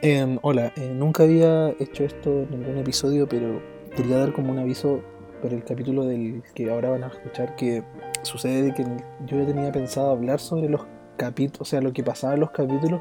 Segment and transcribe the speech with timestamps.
[0.00, 3.60] Em, hola, eh, nunca había hecho esto en ningún episodio, pero
[3.96, 5.00] quería dar como un aviso
[5.42, 7.82] por el capítulo del que ahora van a escuchar que
[8.22, 8.84] sucede que
[9.26, 12.52] yo ya tenía pensado hablar sobre los capítulos, o sea, lo que pasaba en los
[12.52, 13.00] capítulos,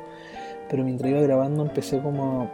[0.71, 2.49] pero mientras iba grabando empecé como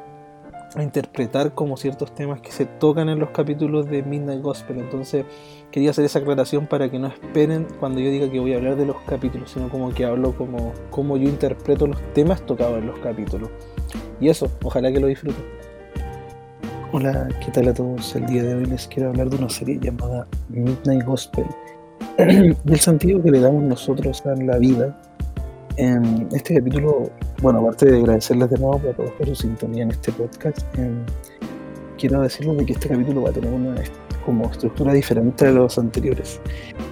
[0.75, 4.79] a interpretar como ciertos temas que se tocan en los capítulos de Midnight Gospel.
[4.79, 5.25] Entonces
[5.71, 8.75] quería hacer esa aclaración para que no esperen cuando yo diga que voy a hablar
[8.75, 12.87] de los capítulos, sino como que hablo como, como yo interpreto los temas tocados en
[12.87, 13.49] los capítulos.
[14.19, 15.43] Y eso, ojalá que lo disfruten.
[16.91, 18.15] Hola, ¿qué tal a todos?
[18.15, 21.45] El día de hoy les quiero hablar de una serie llamada Midnight Gospel
[22.19, 24.95] y el sentido que le damos nosotros a la vida.
[25.77, 27.09] En este capítulo,
[27.41, 31.03] bueno, aparte de agradecerles de nuevo todos por su sintonía en este podcast, em,
[31.97, 33.75] quiero decirles de que este capítulo va a tener una
[34.23, 36.39] como estructura diferente a los anteriores.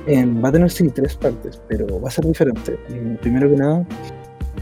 [0.07, 2.77] Em, va a tener sí tres partes, pero va a ser diferente.
[3.21, 3.87] Primero que nada,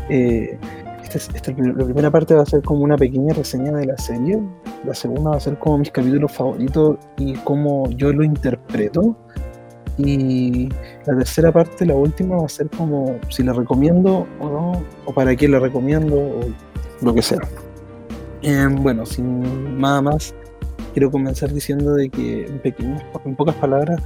[0.10, 0.58] eh,
[1.02, 4.40] este esta, la primera parte va a ser como una pequeña reseña de la serie.
[4.86, 9.16] La segunda va a ser como mis capítulos favoritos y cómo yo lo interpreto.
[10.02, 10.70] Y
[11.06, 15.14] la tercera parte, la última, va a ser como si la recomiendo o no, o
[15.14, 16.40] para qué la recomiendo, o
[17.02, 17.42] lo que sea.
[18.42, 20.34] Em, bueno, sin nada más,
[20.94, 24.02] quiero comenzar diciendo de que en, pequeñas, en pocas palabras,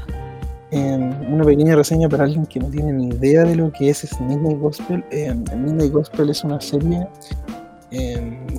[0.72, 4.60] una pequeña reseña para alguien que no tiene ni idea de lo que es Midnight
[4.60, 5.06] Gospel.
[5.12, 7.08] Eh, Midnight Gospel es una serie,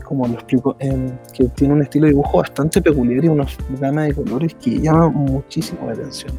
[0.05, 3.47] como lo explico, que tiene un estilo de dibujo bastante peculiar y una
[3.81, 6.33] gama de colores que llama muchísimo la atención.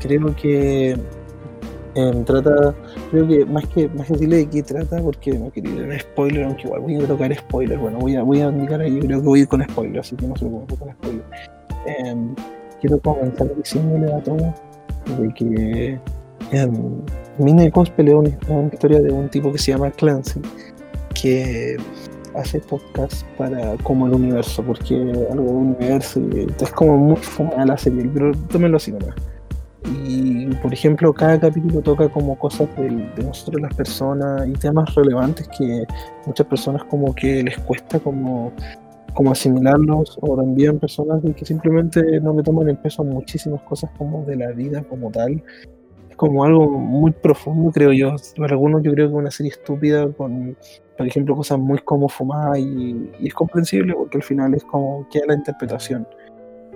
[0.00, 0.96] Creo que
[2.24, 2.74] trata,
[3.10, 6.44] creo que más que más que decirle de qué trata, porque no quería en spoiler,
[6.44, 9.26] aunque igual voy a tocar spoiler, bueno, voy a, voy a indicar ahí, creo que
[9.26, 11.24] voy a ir con spoiler, así que no se lo con spoiler.
[12.80, 14.42] Quiero comenzar diciéndole a todos
[15.18, 15.98] de que
[17.38, 20.40] Mina es una, historia de un tipo que se llama Clancy,
[21.14, 21.76] que
[22.34, 24.94] hace podcast para como el universo, porque
[25.30, 26.20] algo de universo
[26.60, 29.14] es como muy fumada la serie, pero tómenlo así nomás.
[29.84, 34.94] Y por ejemplo, cada capítulo toca como cosas de, de, nosotros las personas y temas
[34.94, 35.84] relevantes que
[36.24, 38.52] muchas personas como que les cuesta como
[39.14, 43.90] como asimilarlos o también personas que simplemente no le toman el peso a muchísimas cosas
[43.98, 45.42] como de la vida como tal.
[46.22, 48.14] Como algo muy profundo, creo yo.
[48.36, 50.56] Para algunos yo creo que es una serie estúpida con,
[50.96, 55.24] por ejemplo, cosas muy como fumadas y, es comprensible porque al final es como queda
[55.26, 56.06] la interpretación.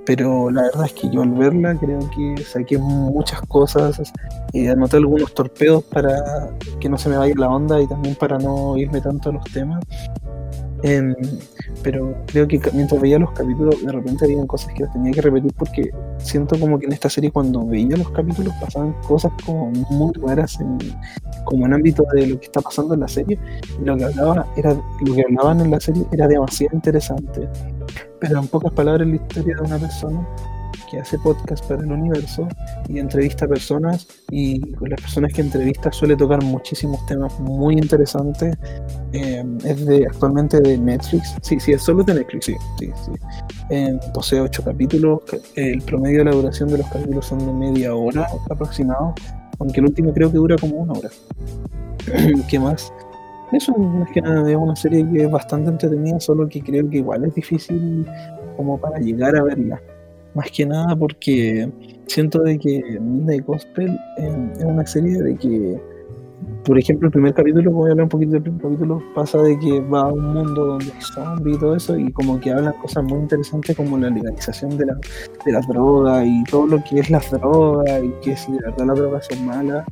[0.05, 4.13] Pero la verdad es que yo al verla creo que saqué muchas cosas
[4.53, 8.39] y anoté algunos torpedos para que no se me vaya la onda y también para
[8.39, 9.79] no irme tanto a los temas.
[10.83, 11.15] Em,
[11.83, 15.53] pero creo que mientras veía los capítulos, de repente había cosas que tenía que repetir
[15.55, 20.13] porque siento como que en esta serie, cuando veía los capítulos, pasaban cosas como muy
[20.15, 20.79] raras, en,
[21.45, 23.39] como en ámbito de lo que está pasando en la serie.
[23.81, 27.49] Y lo que, hablaba era, lo que hablaban en la serie era demasiado interesante.
[28.21, 30.27] Pero en pocas palabras, la historia de una persona
[30.91, 32.47] que hace podcast para el universo
[32.89, 37.75] y entrevista a personas y con las personas que entrevista suele tocar muchísimos temas muy
[37.75, 38.57] interesantes.
[39.13, 43.13] Em, es de actualmente de Netflix, sí, sí, es solo de Netflix, sí, sí, sí.
[43.71, 45.21] Em, posee ocho capítulos,
[45.55, 49.15] el promedio de la duración de los capítulos son de media hora aproximado,
[49.59, 51.11] aunque el último creo que dura como una hora.
[52.49, 52.93] ¿Qué más?
[53.53, 53.75] Eso
[54.05, 57.25] es que nada, es una serie que es bastante entretenida, solo que creo que igual
[57.25, 58.05] es difícil
[58.57, 59.81] como para llegar a verla.
[60.37, 61.67] Más que nada porque
[62.07, 65.81] siento de que Midnight Gospel es una serie de que,
[66.67, 69.59] por ejemplo, el primer capítulo, voy a hablar un poquito del primer capítulo, pasa de
[69.59, 72.75] que va a un mundo donde hay zombies y todo eso, y como que hablan
[72.83, 74.99] cosas muy interesantes como la legalización de la,
[75.47, 78.89] de la droga y todo lo que es la droga y que si de verdad
[78.89, 79.87] las drogas son malas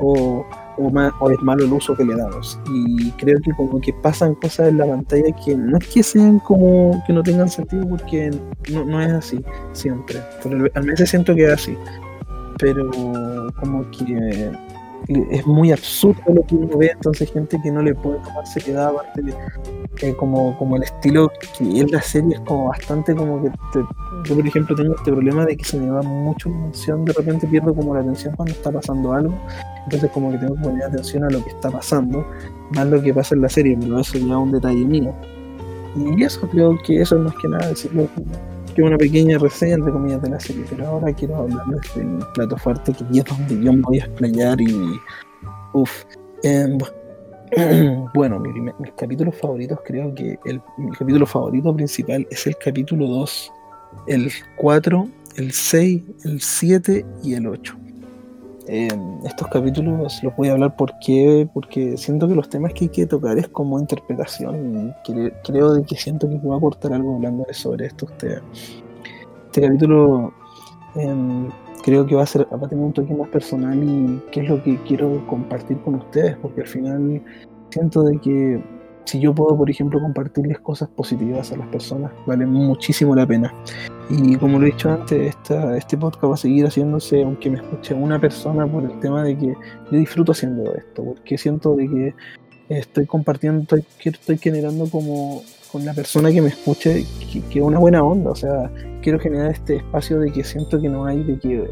[0.00, 0.46] o
[0.78, 2.58] o, es malo el uso que le damos.
[2.70, 6.38] Y creo que como que pasan cosas en la pantalla que no es que sean
[6.40, 8.30] como que no tengan sentido porque
[8.70, 10.20] no, no es así siempre.
[10.74, 11.76] al menos siento que es así.
[12.58, 12.90] Pero
[13.58, 14.52] como que
[15.08, 18.88] es muy absurdo lo que uno ve, entonces gente que no le puede tomarse queda
[18.88, 23.50] aparte de, como, como el estilo que es la serie es como bastante como que
[24.24, 27.12] yo por ejemplo tengo este problema de que se me va mucho la atención, de
[27.12, 29.34] repente pierdo como la atención cuando está pasando algo,
[29.84, 32.24] entonces como que tengo que poner atención a lo que está pasando,
[32.70, 35.12] más lo que pasa en la serie, pero eso ya es un detalle mío.
[35.94, 38.08] Y eso creo que eso es más que nada decirlo
[38.80, 42.92] una pequeña reseña entre comillas de la serie, pero ahora quiero hablarles del plato fuerte
[42.92, 44.98] que es donde yo me voy a explayar y
[45.74, 46.04] uff.
[46.42, 46.78] Em,
[48.14, 53.52] bueno, mis capítulos favoritos creo que el, mi capítulo favorito principal es el capítulo 2,
[54.06, 57.76] el 4, el 6, el 7 y el 8.
[59.24, 63.06] Estos capítulos los voy a hablar porque, porque siento que los temas que hay que
[63.06, 67.86] tocar es como interpretación y creo de que siento que puedo aportar algo hablando sobre
[67.86, 68.06] esto.
[68.10, 68.40] Este,
[69.46, 70.32] este capítulo
[70.94, 71.50] em,
[71.82, 74.48] creo que va a, ser, va a tener un toque más personal y qué es
[74.48, 77.22] lo que quiero compartir con ustedes, porque al final
[77.68, 78.62] siento de que
[79.04, 83.52] si yo puedo, por ejemplo, compartirles cosas positivas a las personas, vale muchísimo la pena.
[84.14, 85.34] Y como lo he dicho antes,
[85.74, 89.38] este podcast va a seguir haciéndose aunque me escuche una persona por el tema de
[89.38, 89.54] que
[89.90, 92.14] yo disfruto haciendo esto, porque siento de que
[92.68, 97.06] estoy compartiendo, estoy, estoy generando como con la persona que me escuche
[97.50, 98.70] que, una buena onda, o sea,
[99.00, 101.70] quiero generar este espacio de que siento que no hay, de que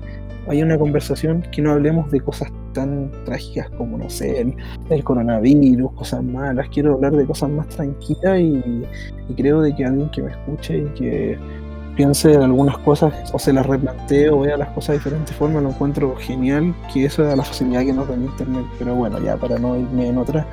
[0.49, 4.55] hay una conversación que no hablemos de cosas tan trágicas como, no sé,
[4.89, 8.83] el, coronavirus, cosas malas, quiero hablar de cosas más tranquilas y,
[9.29, 11.39] y creo de que alguien que me escuche y que
[12.01, 15.63] piense en algunas cosas o se las replantee o vea las cosas de diferentes formas,
[15.63, 18.65] lo encuentro genial, que eso es la facilidad que nos da Internet.
[18.79, 20.47] Pero bueno, ya para no irme en otra,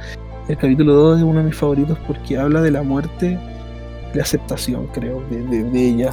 [0.50, 3.40] el capítulo 2 es uno de mis favoritos porque habla de la muerte,
[4.14, 6.12] de aceptación, creo, de, ella.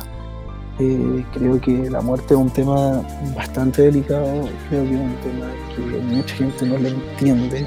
[0.78, 3.02] Eh, creo que la muerte es un tema
[3.34, 7.66] bastante delicado, creo que es un tema que mucha gente no lo entiende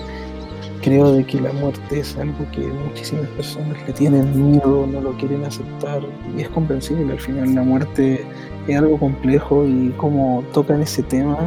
[0.82, 5.12] creo de que la muerte es algo que muchísimas personas le tienen miedo, no lo
[5.18, 6.02] quieren aceptar
[6.36, 7.12] y es comprensible.
[7.14, 8.26] Al final la muerte
[8.68, 11.38] es algo complejo y como tocan ese tema,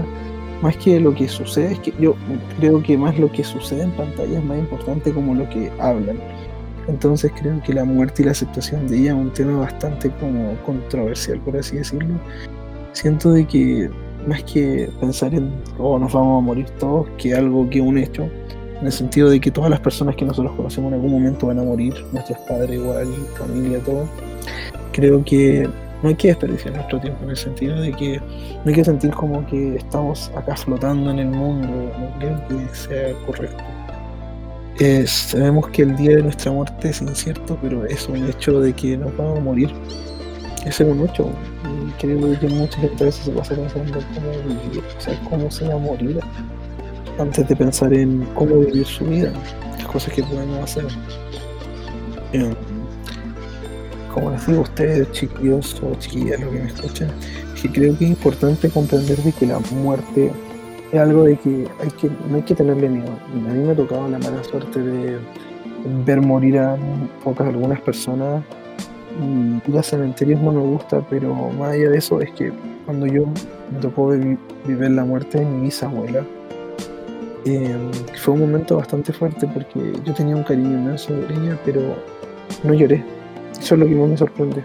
[0.63, 2.15] más que lo que sucede, es que yo
[2.59, 6.19] creo que más lo que sucede en pantalla es más importante como lo que hablan.
[6.89, 10.55] Entonces creo que la muerte y la aceptación de ella es un tema bastante como
[10.67, 12.15] controversial, por así decirlo.
[12.93, 13.91] Siento de que
[14.27, 18.29] más que pensar en, oh, nos vamos a morir todos, que algo que un hecho,
[18.81, 21.59] en el sentido de que todas las personas que nosotros conocemos en algún momento van
[21.59, 24.09] a morir, nuestros padres igual, familia, todo.
[24.93, 25.69] Creo que
[26.03, 29.11] no hay que desperdiciar nuestro tiempo en el sentido de que no hay que sentir
[29.11, 33.63] como que estamos acá flotando en el mundo, no creo que sea correcto.
[35.07, 38.97] sabemos que el día de nuestra muerte es incierto, pero es un hecho de que
[38.97, 39.71] nos vamos a morir.
[40.65, 41.31] Ese es un hecho.
[41.87, 45.51] Y creo que mucha gente a veces se pasa pensando cómo vivir, o sea, cómo
[45.51, 46.21] se va a morir
[47.21, 49.33] antes de pensar en cómo vivir su vida,
[49.77, 50.87] las cosas que podemos hacer.
[52.33, 52.55] Em,
[54.13, 57.11] como les digo a ustedes, chiquillos o chiquillas, lo que me escuchan,
[57.61, 60.33] que creo que es importante comprender de que la muerte
[60.93, 63.13] es algo de que, hay que no hay que tenerle miedo.
[63.33, 65.19] A mí me ha tocado la mala suerte de
[66.05, 66.77] ver morir a
[67.23, 68.43] pocas algunas personas
[69.23, 72.53] y ir a cementerios no me gusta, pero más allá de eso es que
[72.85, 73.27] cuando yo
[73.73, 76.25] me tocó vivir la muerte de mi bisabuela,
[77.45, 77.91] Em,
[78.23, 81.81] fue un momento bastante fuerte porque yo tenía un cariño inmenso por ella, pero
[82.63, 83.05] no lloré.
[83.59, 84.65] Eso es lo que más me sorprende.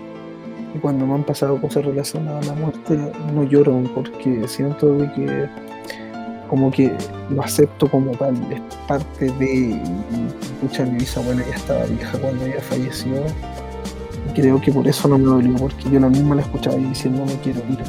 [0.73, 2.99] Y cuando me han pasado cosas relacionadas a la muerte,
[3.33, 5.47] no lloro porque siento que
[6.49, 6.93] como que
[7.29, 9.81] lo acepto como tal, es parte de,
[10.41, 13.15] escucha, mi bisabuela ya estaba vieja cuando ella falleció,
[14.29, 16.83] y creo que por eso no me dolió, porque yo la misma la escuchaba y
[16.83, 17.79] diciendo no quiero ir,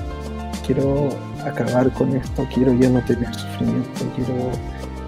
[0.66, 1.08] quiero
[1.44, 4.50] acabar con esto, quiero ya no tener sufrimiento, quiero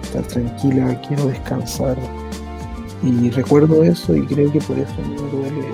[0.09, 1.97] estar tranquila, quiero descansar.
[3.03, 5.67] Y recuerdo eso y creo que por eso me duele.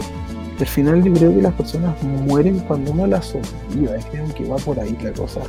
[0.60, 4.58] Al final yo creo que las personas mueren cuando uno las olvida, creo que va
[4.58, 5.42] por ahí la cosa.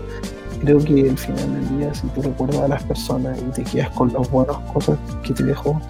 [0.61, 3.91] Creo que al final del día, si tú recuerdas a las personas y te quedas
[3.91, 5.81] con las buenas cosas que te dejó,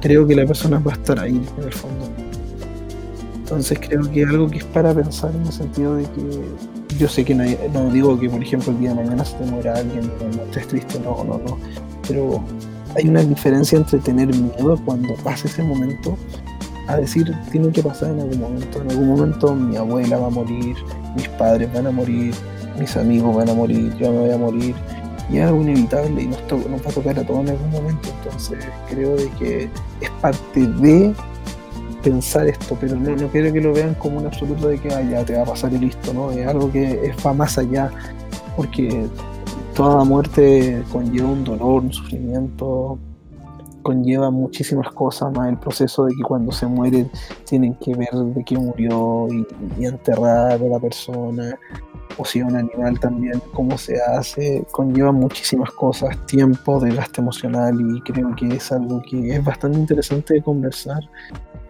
[0.00, 2.06] creo que la persona va a estar ahí en el fondo.
[3.34, 7.24] Entonces creo que algo que es para pensar en el sentido de que yo sé
[7.24, 10.42] que no, digo que por ejemplo el día de mañana se te muera alguien, no
[10.44, 12.42] estés triste, no, no, no pero
[12.96, 16.16] hay una diferencia entre tener miedo cuando pasa ese momento
[16.88, 18.80] a decir, tiene que pasar en algún momento.
[18.80, 20.74] En algún momento mi abuela va a morir,
[21.14, 22.34] mis padres van a morir,
[22.78, 24.74] mis amigos van a morir, yo me voy a morir.
[25.30, 28.08] Y es algo inevitable y nos, va a tocar a todos en algún momento.
[28.22, 29.64] Entonces creo de que
[30.00, 31.14] es parte de
[32.02, 35.02] pensar esto, pero no, no quiero que lo vean como un absoluto de que ah,
[35.02, 36.30] ya te va a pasar y listo, ¿no?
[36.30, 37.90] Es algo que va más allá,
[38.56, 39.06] porque
[39.78, 42.98] toda muerte conlleva un dolor, un sufrimiento,
[43.82, 47.08] conlleva muchísimas cosas más el proceso de que cuando se muere
[47.44, 51.56] tienen que ver de qué murió y, enterrar a la persona,
[52.16, 58.00] o si un animal también, cómo se hace, conlleva muchísimas cosas, tiempo, desgaste emocional y
[58.00, 61.08] creo que es algo que es bastante interesante de conversar.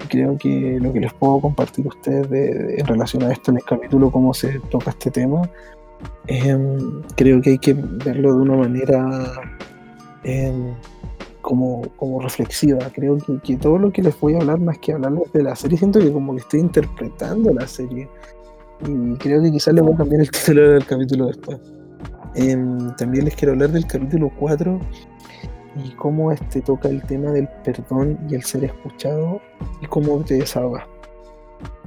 [0.08, 3.64] Creo que lo que les puedo compartir a ustedes en relación a esto en el
[3.64, 5.42] capítulo, cómo se toca este tema,
[6.26, 9.32] Em, creo que hay que verlo de una manera
[10.24, 10.74] em,
[11.40, 12.78] como, como, reflexiva.
[12.94, 15.78] Creo que, todo lo que les voy a hablar, más que hablarles de la serie,
[15.78, 18.08] siento que como que estoy interpretando la serie.
[18.86, 21.58] Y creo que quizás le voy a cambiar el título del capítulo después.
[22.34, 24.78] Em, también les quiero hablar del capítulo 4
[25.82, 29.40] y cómo este toca el tema del perdón y el ser escuchado
[29.80, 30.86] y cómo te desahoga.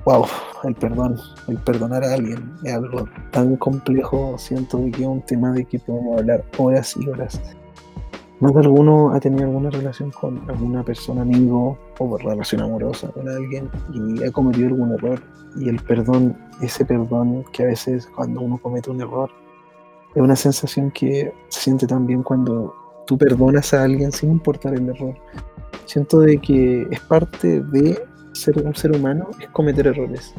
[0.03, 0.25] Wow,
[0.63, 1.15] el perdón,
[1.47, 5.77] el perdonar a alguien es algo tan complejo, siento que es un tema de que
[5.77, 7.39] podemos hablar horas y horas.
[8.39, 13.29] Más de alguno ha tenido alguna relación con alguna persona, amigo o relación amorosa con
[13.29, 15.21] alguien y ha cometido algún error.
[15.55, 19.29] Y el perdón, ese perdón que a veces cuando uno comete un error,
[20.15, 22.73] es una sensación que se siente tan bien cuando
[23.05, 25.13] tú perdonas a alguien sin importar el error.
[25.85, 30.33] Siento de que es parte de ser un ser humano, es cometer errores.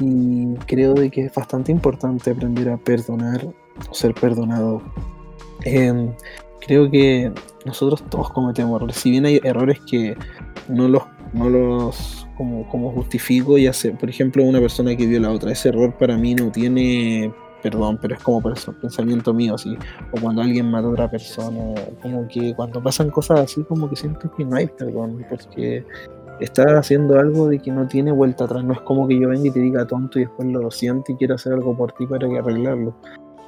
[0.00, 3.46] Y creo de que es bastante importante aprender a perdonar
[3.88, 4.82] o ser perdonado.
[5.64, 6.12] Em,
[6.60, 7.32] creo que
[7.64, 8.96] nosotros todos cometemos errores.
[8.96, 10.16] Si bien hay errores que
[10.68, 11.02] no los,
[11.32, 15.52] no los como, como justifico, ya sé, por ejemplo, una persona que vio a otra,
[15.52, 17.32] ese error para mí no tiene
[17.64, 19.74] perdón, pero es como pensamiento mío, así.
[20.12, 23.96] O cuando alguien mata a otra persona, como que cuando pasan cosas así, como que
[23.96, 25.82] siento que no hay perdón, porque
[26.40, 28.64] estás haciendo algo de que no tiene vuelta atrás.
[28.64, 31.16] No es como que yo venga y te diga tonto y después lo siento y
[31.16, 32.94] quiero hacer algo por ti para que arreglarlo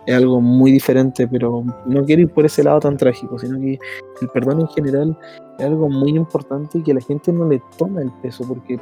[0.07, 3.79] es algo muy diferente, pero no quiero ir por ese lado tan trágico, sino que
[4.23, 5.19] el perdón en general
[5.59, 8.79] es algo muy importante y que la gente no le toma el peso, porque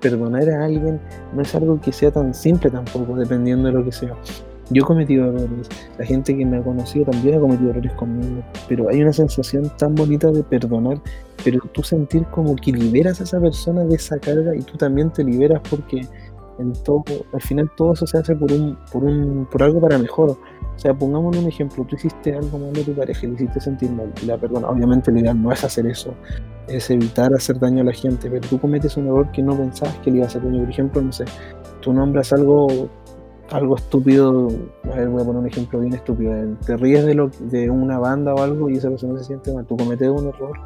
[0.00, 1.00] perdonar a alguien
[1.34, 4.16] no es algo que sea tan simple tampoco, dependiendo de lo que sea.
[4.72, 8.42] Yo he cometido errores, la gente que me ha conocido también ha cometido errores conmigo,
[8.68, 11.00] pero hay una sensación tan bonita de perdonar,
[11.44, 15.10] pero tú sentir como que liberas a esa persona de esa carga y tú también
[15.10, 16.06] te liberas porque
[16.58, 19.98] en todo, al final todo eso se hace por un, por un, por algo para
[19.98, 20.30] mejor.
[20.30, 23.60] O sea, pongamos un ejemplo, tú hiciste algo malo a tu pareja y le hiciste
[23.60, 26.14] sentir mal, y la perdona, obviamente lo ideal no es hacer eso,
[26.66, 29.96] es evitar hacer daño a la gente, pero tú cometes un error que no pensabas
[29.98, 30.60] que le iba a hacer daño.
[30.60, 31.24] Por ejemplo, no sé,
[31.80, 32.88] tú nombras algo,
[33.50, 34.48] algo estúpido,
[34.84, 36.32] a ver, voy a poner un ejemplo bien estúpido,
[36.64, 39.66] te ríes de, lo, de una banda o algo y esa persona se siente mal,
[39.66, 40.58] tú cometes un error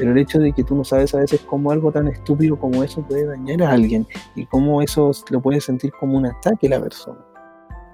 [0.00, 2.82] pero el hecho de que tú no sabes a veces cómo algo tan estúpido como
[2.82, 6.70] eso puede dañar a alguien y cómo eso lo puede sentir como un ataque a
[6.70, 7.18] la persona.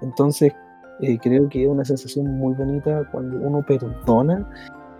[0.03, 0.53] Entonces,
[1.01, 4.49] eh, creo que es una sensación muy bonita cuando uno perdona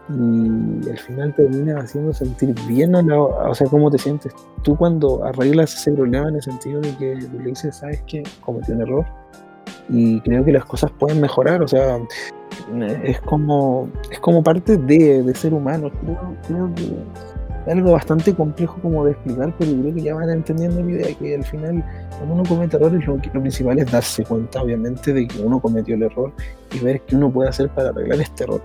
[0.09, 4.33] y al final termina haciendo sentir bien a la, o sea, cómo te sientes
[4.63, 8.73] tú cuando arreglas ese problema en el sentido de que le dices, sabes que cometí
[8.73, 9.05] un error
[9.89, 11.99] y creo que las cosas pueden mejorar, o sea,
[13.05, 15.91] es como, es como parte de, ser humano.
[16.47, 20.83] Creo, que es algo bastante complejo como de explicar, pero creo que ya van entendiendo
[20.83, 21.85] la idea que al final
[22.17, 25.95] cuando uno comete errores lo, lo principal es darse cuenta obviamente de que uno cometió
[25.95, 26.33] el error
[26.73, 28.63] y ver qué uno puede hacer para arreglar este error.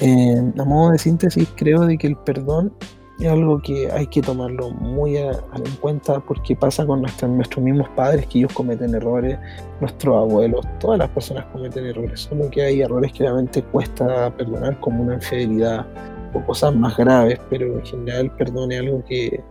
[0.00, 2.72] Eh, a modo de síntesis creo de que el perdón
[3.18, 5.34] es algo que hay que tomarlo muy en
[5.80, 9.38] cuenta porque pasa con nuestros mismos padres que ellos cometen errores,
[9.80, 14.78] nuestros abuelos, todas las personas cometen errores, solo que hay errores que realmente cuesta perdonar
[14.80, 15.84] como una infidelidad
[16.32, 19.42] o cosas más graves, pero en general el perdón es algo que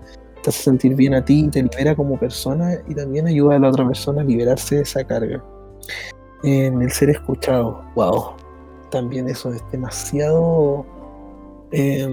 [0.43, 3.69] te hace sentir bien a ti, te libera como persona y también ayuda a la
[3.69, 5.43] otra persona a liberarse de esa carga.
[6.43, 8.35] En el ser escuchado, wow,
[8.89, 10.85] también eso es demasiado
[11.71, 12.07] eh,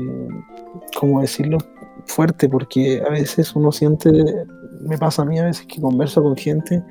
[0.99, 1.59] ¿cómo decirlo?
[2.07, 4.11] Fuerte, porque a veces uno siente,
[4.81, 6.83] me pasa a mí a veces que converso con gente,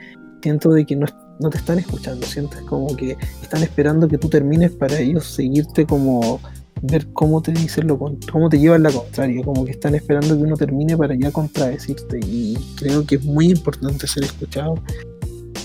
[0.41, 1.05] siento de que no,
[1.39, 5.85] no te están escuchando, sientes como que están esperando que tú termines para ellos seguirte
[5.85, 6.39] como
[6.81, 10.43] ver cómo te dicen lo cómo te llevan la contraria, como que están esperando que
[10.43, 14.75] uno termine para ya contradecirte y creo que es muy importante ser escuchado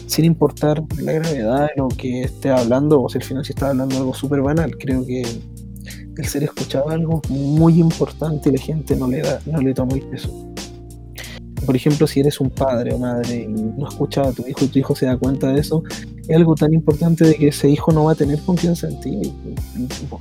[0.09, 3.69] sin importar la gravedad de lo que esté hablando o si al final si está
[3.69, 5.23] hablando algo súper banal, creo que
[6.17, 9.75] el ser escuchado es algo muy importante y la gente no le, da, no le
[9.75, 10.31] toma el peso.
[11.65, 14.69] Por ejemplo, si eres un padre o madre y no escuchas a tu hijo y
[14.69, 15.83] tu hijo se da cuenta de eso,
[16.27, 19.35] es algo tan importante de que ese hijo no va a tener confianza en ti.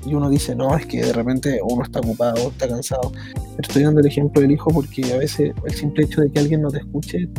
[0.06, 3.12] Y uno dice, no, es que de repente uno está ocupado, está cansado.
[3.34, 6.40] Pero estoy dando el ejemplo del hijo porque a veces el simple hecho de que
[6.40, 7.30] alguien no te escuche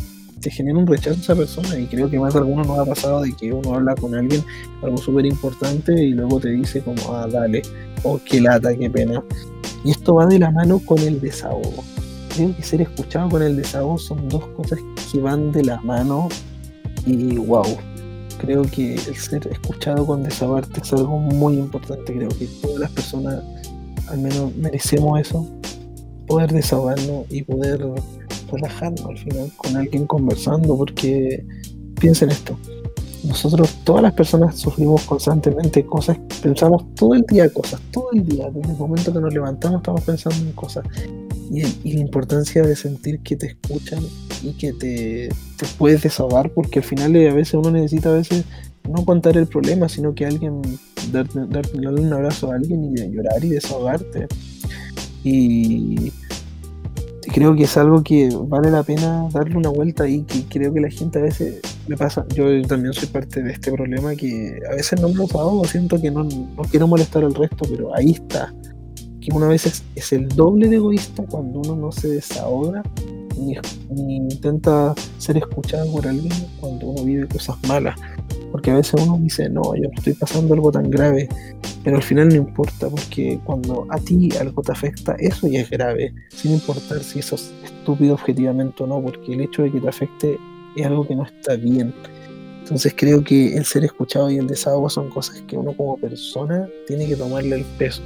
[0.40, 2.84] te genera un rechazo a esa persona y creo que más de alguno nos ha
[2.84, 4.44] pasado de que uno habla con alguien
[4.82, 7.62] algo súper importante y luego te dice como, ah, dale,
[8.02, 9.22] o oh, qué lata, qué pena.
[9.84, 11.84] Y esto va de la mano con el desahogo.
[12.34, 14.78] Creo que ser escuchado con el desahogo son dos cosas
[15.10, 16.28] que van de la mano
[17.06, 17.66] y wow.
[18.40, 22.14] Creo que el ser escuchado con desahogarte es algo muy importante.
[22.14, 23.42] Creo que todas las personas
[24.08, 25.46] al menos merecemos eso.
[26.26, 27.84] Poder desahogarnos y poder
[28.50, 31.44] relajarnos al final con alguien conversando, porque
[32.00, 32.56] piensen esto,
[33.24, 38.48] nosotros, todas las personas sufrimos constantemente cosas, pensamos todo el día cosas, todo el día,
[38.50, 40.84] desde el momento que nos levantamos estamos pensando en cosas.
[41.50, 41.62] Y,
[41.92, 44.00] la importancia de sentir que te escuchan
[44.42, 45.28] y que te,
[45.78, 48.44] puedes desahogar, porque al final a veces uno necesita a veces
[48.88, 50.62] no contar el problema, sino que alguien,
[51.10, 54.28] darte, darle un abrazo a alguien y llorar y desahogarte.
[55.24, 56.12] Y
[57.28, 60.80] creo que es algo que vale la pena darle una vuelta y que creo que
[60.80, 64.74] la gente a veces le pasa, yo también soy parte de este problema que a
[64.74, 68.54] veces no me lo siento que no, no quiero molestar al resto, pero ahí está.
[69.20, 72.82] Que una vez es, el doble de egoísta cuando uno no se desahoga
[73.36, 77.98] ni, intenta ser escuchado por alguien cuando uno vive cosas malas.
[78.50, 81.28] Porque a veces uno dice, no, yo estoy pasando algo tan grave,
[81.84, 85.70] pero al final no importa, porque cuando a ti algo te afecta, eso ya es
[85.70, 89.80] grave, sin importar si eso es estúpido objetivamente o no, porque el hecho de que
[89.80, 90.38] te afecte
[90.76, 91.92] es algo que no está bien.
[92.60, 96.68] Entonces creo que el ser escuchado y el desahogo son cosas que uno como persona
[96.86, 98.02] tiene que tomarle el peso.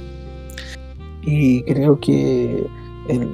[1.21, 2.65] Y creo que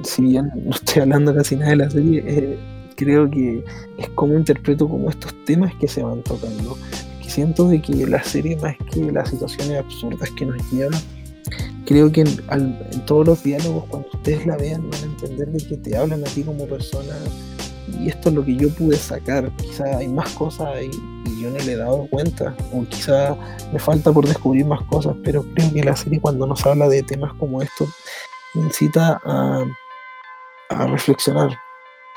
[0.02, 2.58] si bien no estoy hablando casi nada de la serie, eh,
[3.00, 3.64] creo que
[3.96, 6.76] es como interpreto como estos temas que se van tocando.
[7.22, 11.00] Que siento de que la serie, más que las situaciones absurdas que nos llevan,
[11.86, 15.76] creo que en, todos los diálogos, cuando ustedes la vean, van a entender de que
[15.78, 17.14] te hablan a ti como persona.
[17.98, 19.50] Y esto es lo que yo pude sacar.
[19.56, 20.90] Quizá hay más cosas y,
[21.30, 22.54] y yo no le he dado cuenta.
[22.72, 23.34] O quizá
[23.72, 25.16] me falta por descubrir más cosas.
[25.24, 27.88] Pero creo que la serie cuando nos habla de temas como estos
[28.54, 29.64] incita a,
[30.68, 31.58] a reflexionar.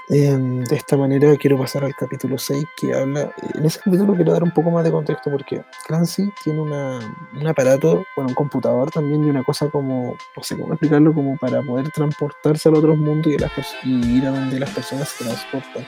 [0.10, 4.34] Em, de esta manera quiero pasar al capítulo 6 que habla, en ese capítulo quiero
[4.34, 7.00] dar un poco más de contexto porque Clancy tiene una,
[7.34, 11.38] un aparato, bueno, un computador también y una cosa como, no sé cómo explicarlo, como
[11.38, 13.52] para poder transportarse al otro mundo y, las
[13.84, 15.86] y ir a donde las personas se transportan.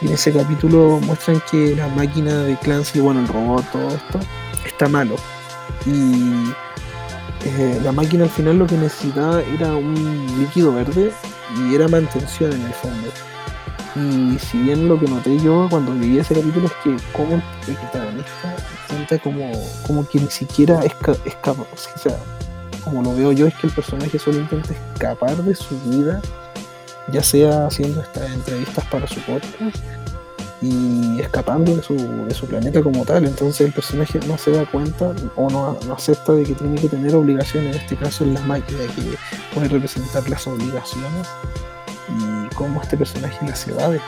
[0.00, 4.18] Y en ese capítulo muestran que la máquina de Clancy, bueno, el robot, todo esto,
[4.64, 5.16] está malo.
[5.84, 6.50] Y
[7.44, 11.12] eh, la máquina al final lo que necesitaba era un líquido verde
[11.56, 13.08] y era mantención en el fondo.
[13.96, 17.74] Y si bien lo que noté yo cuando vi ese capítulo es que como el
[17.74, 18.56] protagonista
[18.88, 19.50] siente como,
[19.86, 22.16] como que ni siquiera escapa, o sea,
[22.84, 26.20] como lo veo yo es que el personaje solo intenta escapar de su vida,
[27.10, 29.76] ya sea haciendo estas entrevistas para su podcast
[30.62, 33.24] y escapando de su, de su, planeta como tal.
[33.24, 37.14] Entonces el personaje no se da cuenta o no, acepta de que tiene que tener
[37.14, 39.16] obligaciones, en este caso en la máquina, que
[39.54, 41.28] puede representar las obligaciones
[42.08, 44.00] y cómo este personaje las evade.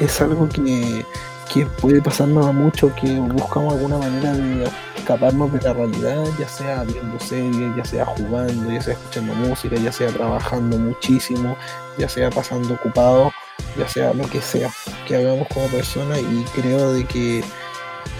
[0.00, 1.04] Es algo que,
[1.52, 6.48] que puede pasarnos a mucho, que buscamos alguna manera de escaparnos de la realidad, ya
[6.48, 11.56] sea viendo series, ya sea jugando, ya sea escuchando música, ya sea trabajando muchísimo,
[11.98, 13.32] ya sea pasando ocupado
[13.76, 14.70] ya sea lo que sea
[15.06, 17.44] que hagamos como persona y creo de que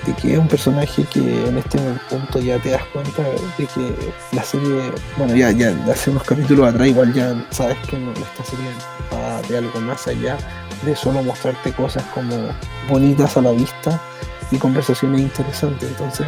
[0.06, 1.78] de que es un personaje que en este
[2.10, 3.22] punto ya te das cuenta
[3.56, 3.94] de que
[4.32, 8.66] la serie, bueno ya, ya hace unos capítulos atrás igual ya sabes que esta serie
[9.12, 10.36] va de algo más allá
[10.84, 12.48] de solo mostrarte cosas como
[12.88, 14.00] bonitas a la vista
[14.50, 15.88] y conversaciones interesantes.
[15.88, 16.26] Entonces,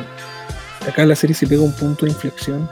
[0.88, 2.68] acá la serie se pega un punto de inflexión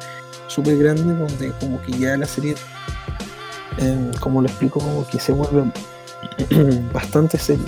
[0.46, 2.54] súper grande donde como que ya la serie,
[4.20, 5.70] como lo explico, como que se vuelve
[6.92, 7.64] bastante serio.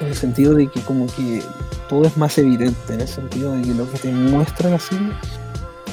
[0.00, 1.42] En el sentido de que como que
[1.88, 5.12] todo es más evidente, en el sentido de que lo que te muestra la serie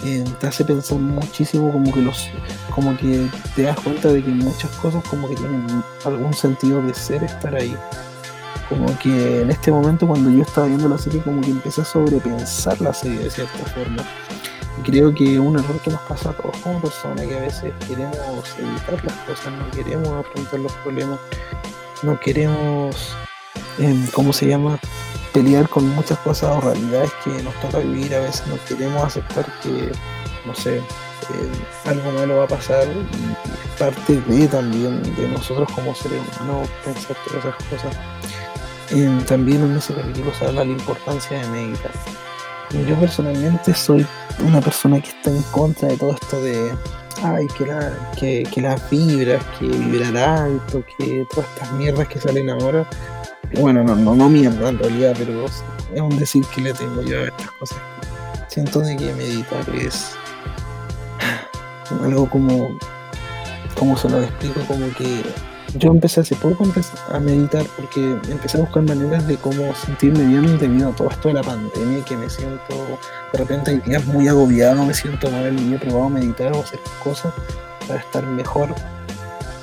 [0.05, 2.27] eh, te hace pensar muchísimo como que los
[2.73, 5.65] como que te das cuenta de que muchas cosas como que tienen
[6.05, 7.75] algún sentido de ser estar ahí
[8.69, 11.85] como que en este momento cuando yo estaba viendo la serie como que empecé a
[11.85, 14.03] sobrepensar la serie de cierta forma
[14.83, 18.15] creo que un error que nos pasa a todos como personas, que a veces queremos
[18.57, 21.19] evitar las cosas, no queremos afrontar los problemas,
[22.03, 23.15] no queremos,
[23.79, 24.79] em, ¿cómo se llama?,
[25.33, 29.45] pelear con muchas cosas o realidades que nos toca vivir, a veces no queremos aceptar
[29.61, 29.91] que,
[30.45, 30.83] no sé, em,
[31.85, 36.69] algo malo va a pasar y es parte de también de nosotros como seres humanos
[36.83, 37.97] pensar todas esas cosas.
[38.89, 41.91] Em, también en ese capítulo se habla de la importancia de meditar
[42.71, 44.05] yo personalmente soy
[44.45, 46.71] una persona que está en contra de todo esto de
[47.23, 52.19] ay que la, que, que las vibras, que vibrar alto, que todas estas mierdas que
[52.19, 52.87] salen ahora.
[53.59, 57.21] Bueno, no, no, no mierda en realidad, pero es un decir que le tengo yo
[57.21, 57.77] a estas cosas.
[58.47, 60.11] Siento de que meditar es
[62.03, 62.77] algo como,
[63.77, 65.23] como se lo explico, como que
[65.75, 66.65] yo empecé hace poco
[67.09, 71.27] a meditar porque empecé a buscar maneras de cómo sentirme bien debido a todo esto
[71.27, 72.99] de la pandemia que me siento
[73.31, 77.33] de repente días muy agobiado, me siento mal y he probado meditar o hacer cosas
[77.87, 78.73] para estar mejor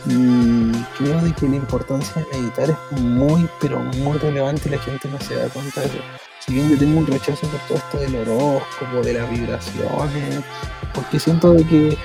[0.07, 4.79] y creo de que la importancia de meditar es muy pero muy relevante y la
[4.79, 5.99] gente no se da cuenta de eso.
[6.41, 10.45] Si bien yo tengo un rechazo por todo esto del horóscopo, de las vibraciones,
[10.93, 11.99] porque siento de que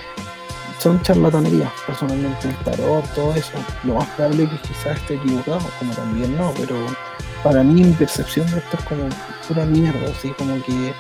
[0.80, 3.54] son charlatanerías, personalmente el tarot, todo eso.
[3.84, 6.76] Lo más probable es que quizás esté equivocado, como también no, pero
[7.44, 9.04] para mí mi percepción de esto es como
[9.48, 10.94] pura mierda, así como que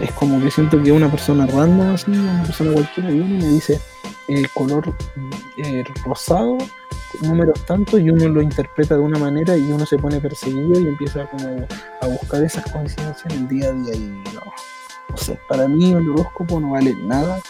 [0.00, 3.48] es como que siento que una persona random, así, una persona cualquiera viene y me
[3.48, 3.80] dice
[4.28, 4.94] el color
[5.56, 6.58] eh, rosado,
[7.20, 10.88] números tantos, y uno lo interpreta de una manera y uno se pone perseguido y
[10.88, 11.66] empieza como
[12.00, 14.40] a buscar esas coincidencias en el día a día y no,
[15.10, 17.40] no sé, para mí el horóscopo no vale nada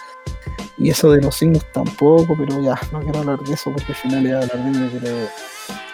[0.77, 3.95] y eso de los signos tampoco, pero ya, no quiero hablar de eso porque al
[3.95, 5.17] final es hablar de pero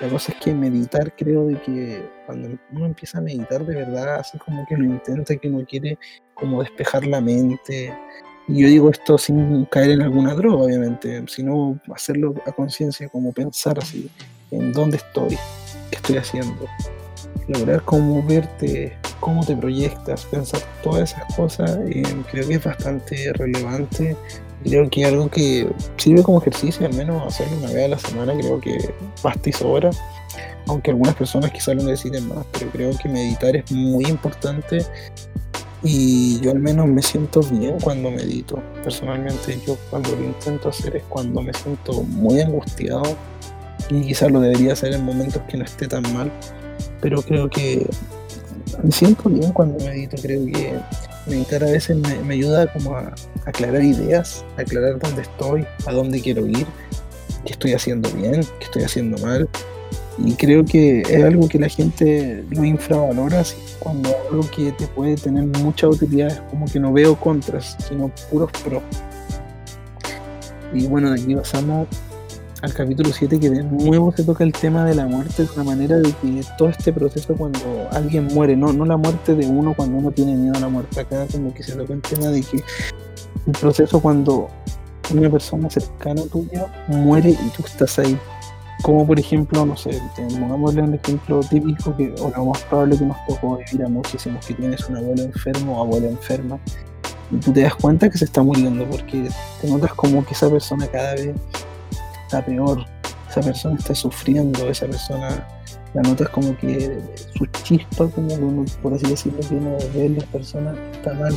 [0.00, 4.16] la cosa es que meditar, creo de que cuando uno empieza a meditar de verdad,
[4.20, 5.98] así como que lo intenta, que uno quiere
[6.34, 7.94] como despejar la mente.
[8.48, 13.32] Y yo digo esto sin caer en alguna droga, obviamente, sino hacerlo a conciencia, como
[13.32, 14.10] pensar así,
[14.50, 15.36] en dónde estoy,
[15.90, 16.66] qué estoy haciendo.
[17.48, 23.32] Lograr cómo verte, cómo te proyectas, pensar todas esas cosas, eh, creo que es bastante
[23.34, 24.16] relevante
[24.64, 28.34] Creo que algo que sirve como ejercicio, al menos hacerlo una vez a la semana,
[28.36, 29.90] creo que basta y sobra.
[30.66, 34.84] Aunque algunas personas quizás lo necesiten más, pero creo que meditar es muy importante
[35.82, 38.62] y yo al menos me siento bien cuando medito.
[38.84, 43.16] Personalmente yo cuando lo intento hacer es cuando me siento muy angustiado
[43.88, 46.30] y quizás lo debería hacer en momentos que no esté tan mal,
[47.00, 47.86] pero creo que
[48.82, 50.74] me siento bien cuando medito, creo que
[51.26, 53.14] meditar a veces me, ayuda como a,
[53.46, 56.66] aclarar ideas, a aclarar dónde estoy, a dónde quiero ir,
[57.44, 59.48] qué estoy haciendo bien, qué estoy haciendo mal.
[60.18, 63.42] Y creo que es algo que la gente lo infravalora
[63.78, 68.10] cuando algo que te puede tener mucha utilidad es como que no veo contras, sino
[68.30, 68.82] puros pros.
[70.74, 71.88] Y bueno, de aquí pasamos
[72.62, 75.64] al capítulo 7 que de nuevo se toca el tema de la muerte de una
[75.64, 77.58] manera de que todo este proceso cuando
[77.92, 81.00] alguien muere, no, no la muerte de uno cuando uno tiene miedo a la muerte,
[81.00, 84.48] acá como que se toca el tema de que el proceso cuando
[85.14, 88.18] una persona cercana tuya muere y tú estás ahí.
[88.82, 93.04] Como por ejemplo, no sé, pongámosle un ejemplo típico que, o lo más probable que
[93.04, 96.58] nos tocó vivir a muchísimos, que tienes un abuelo enfermo o abuela enferma,
[97.30, 99.28] y tú te das cuenta que se está muriendo porque
[99.60, 101.34] te notas como que esa persona cada vez
[102.30, 102.84] está peor,
[103.28, 105.44] esa persona está sufriendo, esa persona
[105.94, 107.00] la notas como que
[107.36, 111.34] su chispa, como uno, por así decirlo, que uno ve en las personas está mal.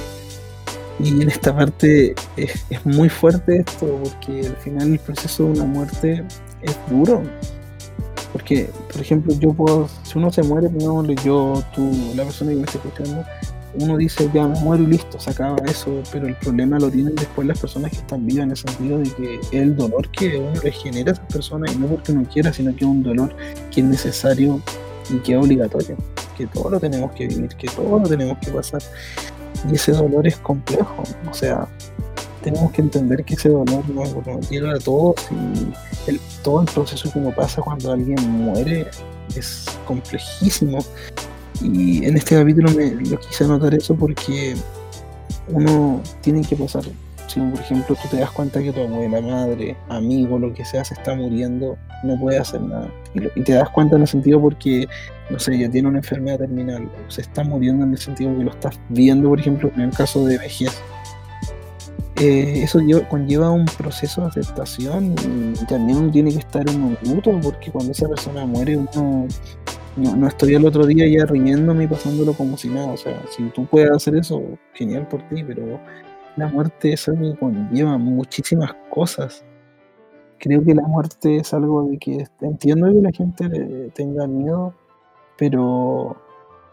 [1.00, 5.50] Y en esta parte es, es, muy fuerte esto, porque al final el proceso de
[5.50, 6.24] una muerte
[6.62, 7.24] es duro.
[8.32, 10.70] Porque, por ejemplo, yo puedo, si uno se muere,
[11.24, 13.26] yo, tú, la persona que me está escuchando,
[13.76, 17.16] uno dice ya me muero y listo, se acaba eso, pero el problema lo tienen
[17.16, 20.62] después las personas que están vivas en el sentido de que el dolor que uno
[20.62, 23.36] le genera a esas personas, y no porque uno quiera, sino que es un dolor
[23.72, 24.62] que es necesario
[25.10, 25.98] y que es obligatorio,
[26.38, 28.82] que todo lo tenemos que vivir, que todo lo tenemos que pasar.
[29.70, 31.68] Y ese dolor es complejo, o sea,
[32.42, 37.12] tenemos que entender que ese dolor nos, nos a todos y el, todo el proceso
[37.12, 38.88] que uno pasa cuando alguien muere
[39.36, 40.80] es complejísimo
[41.64, 44.56] y en este capítulo me lo quise anotar eso porque
[45.50, 46.84] uno tiene que pasar.
[47.28, 50.84] Si por ejemplo tú te das cuenta que tu abuela, madre, amigo, lo que sea,
[50.84, 52.92] se está muriendo, no puede hacer nada.
[53.14, 54.88] Y, te das cuenta en el sentido porque,
[55.30, 58.52] no sé, ya tiene una enfermedad terminal, se está muriendo en el sentido que lo
[58.52, 60.72] estás viendo, por ejemplo, en el caso de vejez.
[62.18, 65.16] Eh, eso conlleva un proceso de aceptación
[65.60, 69.28] y también uno tiene que estar en un luto porque cuando esa persona muere uno
[69.96, 72.94] no, no estoy el otro día ya riéndome y pasándolo como si nada.
[72.94, 74.42] O sea, si tú puedes hacer eso,
[74.74, 75.80] genial por ti, pero
[76.36, 79.46] la muerte es algo que conlleva muchísimas cosas.
[80.40, 84.74] Creo que la muerte es algo de que entiendo que la gente tenga miedo,
[85.38, 86.18] pero,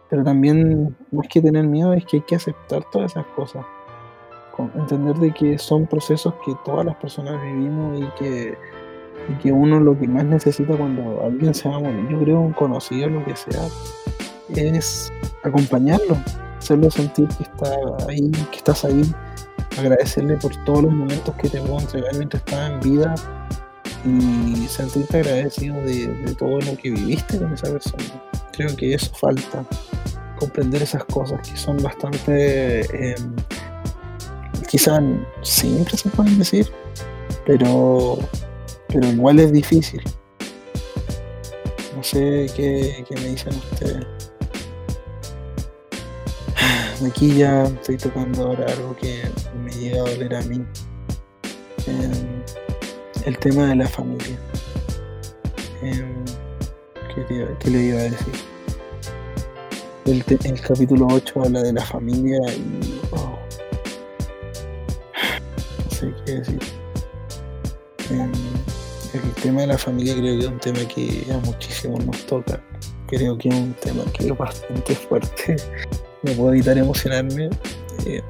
[0.08, 3.64] pero también más que tener miedo es que hay que aceptar todas esas cosas.
[4.74, 8.58] Entender de que son procesos que todas las personas vivimos y que
[9.28, 12.52] y que uno lo que más necesita cuando alguien se va a yo creo un
[12.52, 13.66] conocido, lo que sea,
[14.54, 16.16] es acompañarlo,
[16.58, 17.72] hacerlo sentir que está
[18.08, 19.02] ahí, que estás ahí,
[19.78, 23.14] agradecerle por todos los momentos que te puedo entregar mientras estaba en vida
[24.04, 28.04] y sentirte agradecido de, todo lo que viviste con esa persona.
[28.52, 29.64] Creo que eso falta,
[30.38, 33.14] comprender esas cosas que son bastante, eh,
[34.68, 35.02] quizás
[35.42, 36.70] simples se pueden decir,
[37.46, 38.18] pero
[38.92, 40.02] pero igual es difícil.
[41.96, 44.06] No sé qué, me dicen ustedes.
[47.06, 49.22] Aquí ya estoy tocando ahora algo que
[49.64, 50.64] me llega a doler a mí.
[51.86, 52.42] Em,
[53.24, 54.38] el tema de la familia.
[55.82, 56.24] Em,
[57.14, 58.34] ¿qué, le iba a decir?
[60.04, 63.00] El, el, capítulo 8 habla de la familia y...
[65.84, 66.69] no sé qué decir.
[69.40, 72.60] Em, tema de la familia creo que es un tema que a muchísimos nos toca.
[73.06, 75.56] Creo que es un tema que es bastante fuerte
[76.22, 77.50] no puedo evitar emocionarme.
[78.06, 78.22] Eh,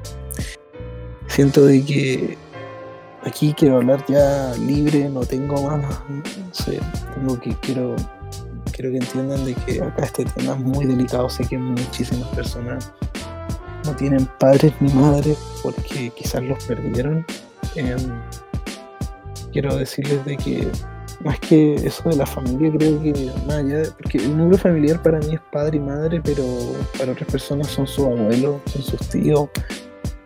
[1.27, 2.37] siento de que
[3.23, 6.79] aquí quiero hablar ya libre, no tengo más, no sé,
[7.15, 7.95] tengo que quiero
[8.71, 12.91] quiero que entiendan de que acá este tema es muy delicado, sé que muchísimas personas
[13.85, 17.25] no tienen padres ni madres porque quizás los perdieron.
[17.75, 17.97] Em,
[19.51, 20.71] quiero decirles de que
[21.23, 25.19] más que eso de la familia, creo que más allá, porque el núcleo familiar para
[25.19, 26.43] mí es padre y madre, pero
[26.97, 29.49] para otras personas son sus abuelos, son sus tíos,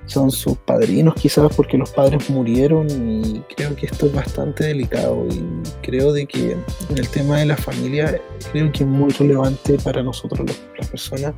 [0.05, 5.25] son sus padrinos quizás porque los padres murieron y creo que esto es bastante delicado.
[5.29, 5.43] Y
[5.81, 6.51] creo de que
[6.89, 8.19] en el tema de la familia
[8.51, 11.33] creo que es muy relevante para nosotros las personas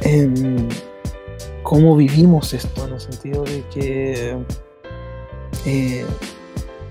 [0.00, 0.68] en
[1.62, 4.36] cómo vivimos esto en el sentido de que
[5.66, 6.04] eh,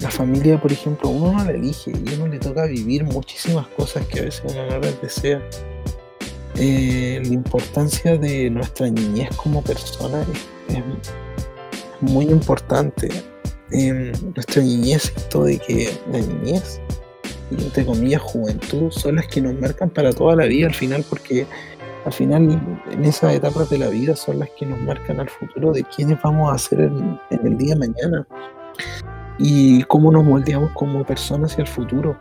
[0.01, 4.05] la familia, por ejemplo, uno no la elige y uno le toca vivir muchísimas cosas
[4.07, 5.41] que a veces uno no las desea.
[6.55, 10.25] Eh, la importancia de nuestra niñez como persona
[10.69, 10.83] es,
[12.01, 13.09] muy importante.
[13.69, 16.81] Nuestra niñez, esto de que la niñez
[17.51, 21.05] y entre comillas juventud son las que nos marcan para toda la vida al final
[21.09, 21.45] porque
[22.05, 22.59] al final
[22.91, 26.19] en esas etapas de la vida son las que nos marcan al futuro de quiénes
[26.21, 28.27] vamos a ser en el día de mañana
[29.43, 32.15] y cómo nos moldeamos como personas hacia el futuro.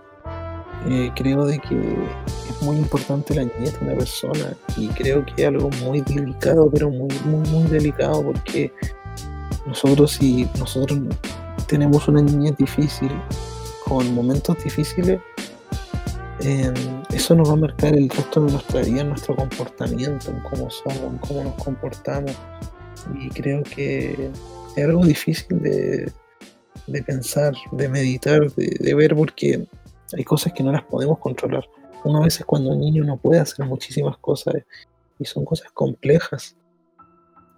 [0.88, 5.42] Eh, creo de que es muy importante la niñez de una persona y creo que
[5.42, 8.72] es algo muy delicado, pero muy, muy, muy delicado porque
[9.66, 10.98] nosotros si nosotros
[11.66, 13.10] tenemos una niñez difícil,
[13.84, 15.20] con momentos difíciles,
[16.40, 16.74] em,
[17.12, 20.98] eso nos va a marcar el resto de nuestra vida, nuestro comportamiento, en cómo somos,
[20.98, 22.32] en cómo nos comportamos.
[23.20, 24.30] Y creo que
[24.76, 26.10] es algo difícil de,
[26.90, 29.66] de pensar, de meditar, de, ver, porque
[30.12, 31.64] hay cosas que no las podemos controlar.
[32.04, 34.54] Uno a veces cuando un niño no puede hacer muchísimas cosas
[35.18, 36.56] y son cosas complejas.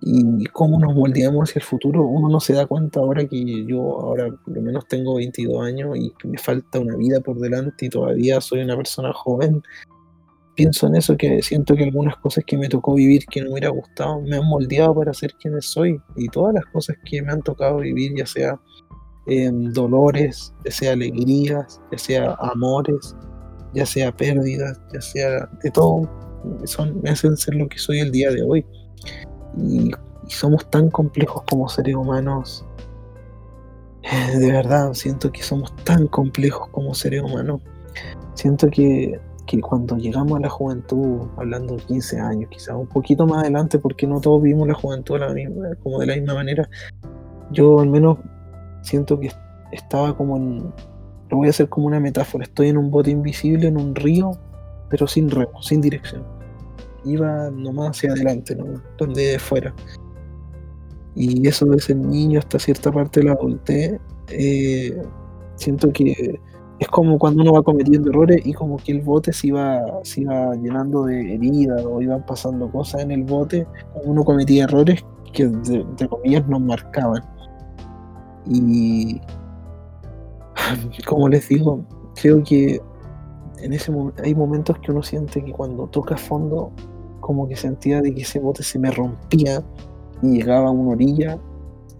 [0.05, 4.01] Y cómo nos moldeamos hacia el futuro, uno no se da cuenta ahora que yo
[4.01, 7.87] ahora por lo menos tengo 22 años y que me falta una vida por delante
[7.87, 9.63] y todavía soy una persona joven.
[10.57, 13.53] Pienso en eso, que siento que algunas cosas que me tocó vivir que no me
[13.53, 15.99] hubiera gustado me han moldeado para ser quien soy.
[16.17, 18.61] Y todas las cosas que me han tocado vivir, ya sea
[19.27, 23.17] dolores, ya sea alegrías, ya sea amores,
[23.75, 26.09] ya sea pérdidas, ya sea de todo,
[26.65, 28.67] son, me hacen ser lo que soy el día de hoy.
[29.57, 29.91] Y,
[30.29, 32.65] somos tan complejos como seres humanos.
[34.03, 37.61] Eh, de verdad, siento que somos tan complejos como seres humanos.
[38.35, 43.27] Siento que, que cuando llegamos a la juventud, hablando de 15 años, quizás un poquito
[43.27, 46.69] más adelante, porque no todos vivimos la juventud la misma, como de la misma manera,
[47.51, 48.19] yo al menos
[48.83, 49.31] siento que
[49.73, 50.73] estaba como en.
[51.31, 52.45] Lo voy a hacer como una metáfora.
[52.45, 54.33] Estoy en un bote invisible, en un río,
[54.91, 56.23] pero sin remo, sin dirección.
[57.05, 58.81] Iba nomás hacia adelante, ¿no?
[58.99, 59.75] donde fuera.
[61.15, 65.03] Y eso de ser niño hasta cierta parte de la adultez, eh,
[65.57, 66.39] siento que
[66.79, 70.23] es como cuando uno va cometiendo errores y como que el bote se iba, se
[70.23, 73.67] iba llenando de heridas o iban pasando cosas en el bote,
[74.05, 77.23] uno cometía errores que de, de comillas nos marcaban.
[78.47, 79.21] Y
[81.07, 82.81] como les digo, creo que
[83.59, 83.93] en ese
[84.25, 86.73] hay momentos que uno siente que cuando toca fondo,
[87.21, 89.63] como que sentía de que ese bote se me rompía
[90.23, 91.39] y llegaba a una orilla,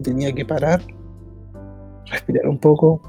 [0.01, 0.81] tenía que parar,
[2.05, 3.01] respirar un poco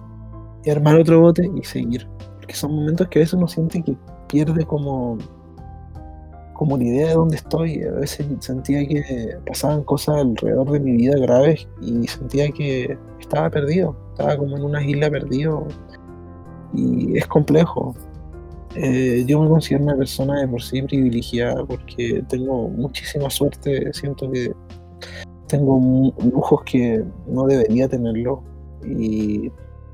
[0.71, 2.07] armar otro bote y seguir.
[2.37, 3.97] Porque son momentos que a veces uno siente que
[4.29, 5.19] pierde como
[6.55, 7.83] como la idea de dónde estoy.
[7.83, 13.51] A veces sentía que pasaban cosas alrededor de mi vida graves y sentía que estaba
[13.51, 15.67] perdido, estaba como en una isla perdido
[16.73, 17.95] y es complejo.
[18.77, 24.31] Eh, yo me considero una persona de por sí privilegiada porque tengo muchísima suerte, siento
[24.31, 24.53] que
[25.47, 28.43] tengo lujos que no debería tenerlo
[28.85, 29.53] y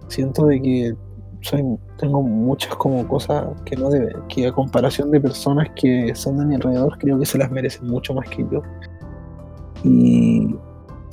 [0.09, 0.95] siento de que
[1.43, 1.63] soy,
[1.99, 6.45] tengo muchas como cosas que no debe, que a comparación de personas que son de
[6.47, 8.63] mi alrededor, creo que se las merecen mucho más que yo.
[9.83, 10.55] Y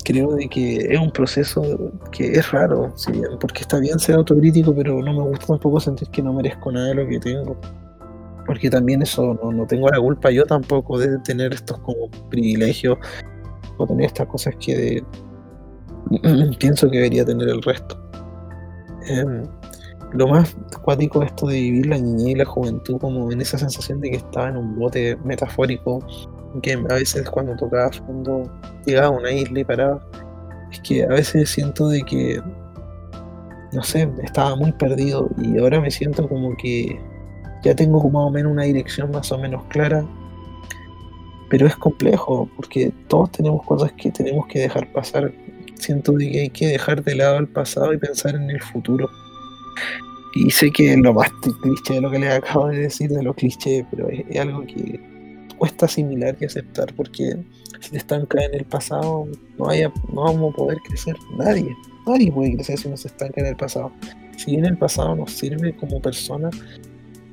[0.08, 2.94] creo de que es un proceso que es raro,
[3.42, 6.88] porque está bien ser autocrítico, pero no me gusta tampoco sentir que no merezco nada
[6.88, 7.58] de lo que tengo.
[8.46, 12.98] Porque también eso, no, tengo la culpa yo tampoco de tener estos como privilegios
[13.78, 15.04] o tener estas cosas que
[16.60, 18.00] pienso que debería tener el resto.
[19.08, 19.44] Em,
[20.14, 24.00] lo más cuático esto de vivir la niñez y la juventud como en esa sensación
[24.00, 26.00] de que estaba en un bote metafórico,
[26.62, 28.44] que a veces cuando tocaba fondo
[28.86, 30.06] llegaba a una isla y paraba.
[30.72, 32.42] Es que a veces siento de que,
[33.72, 37.00] no sé, estaba muy perdido y ahora me siento como que
[37.64, 40.06] ya tengo más o menos una dirección más o menos clara.
[41.50, 45.32] pero es complejo porque todos tenemos cosas que tenemos que dejar pasar.
[45.76, 49.10] Siento que hay que dejar de lado el pasado y pensar en el futuro.
[50.36, 51.30] Y sé que es lo más
[51.62, 55.00] cliché de lo que les acabo de decir, de lo cliché, pero es, algo que
[55.58, 57.38] cuesta asimilar y aceptar porque
[57.80, 61.16] si te estanca en el pasado no, haya, no vamos a poder crecer.
[61.38, 63.92] Nadie, nadie puede crecer si no se estanca en el pasado.
[64.38, 66.50] Si bien el pasado nos sirve como persona,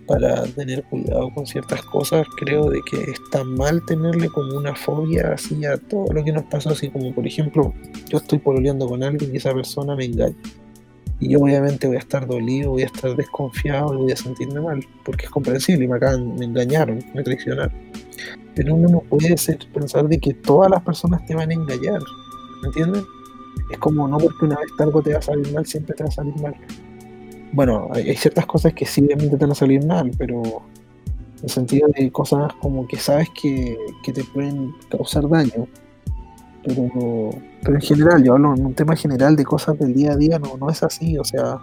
[0.06, 2.26] para tener cuidado con ciertas cosas.
[2.36, 6.44] Creo de que está mal tenerle como una fobia así a todo lo que nos
[6.44, 7.72] pasó, así como por ejemplo,
[8.08, 10.36] yo estoy pololeando con alguien y esa persona me engaña.
[11.20, 14.60] Y yo obviamente voy a estar dolido, voy a estar desconfiado y voy a sentirme
[14.60, 17.72] mal, porque es comprensible y me acaban, me engañaron, me traicionaron.
[18.54, 22.00] Pero uno no puede ser, pensar de que todas las personas te van a engañar,
[22.62, 23.04] ¿me entiendes?
[23.70, 26.08] Es como no porque una vez algo te va a salir mal, siempre te va
[26.08, 26.54] a salir mal
[27.54, 31.50] bueno, hay, ciertas cosas que sí obviamente te van a salir mal, pero en el
[31.50, 33.78] sentido de cosas como que sabes que,
[34.12, 35.68] te pueden causar daño.
[36.64, 37.30] Pero,
[37.62, 40.38] pero en general, yo hablo en un tema general de cosas del día a día,
[40.38, 41.58] no, no es así, o sea,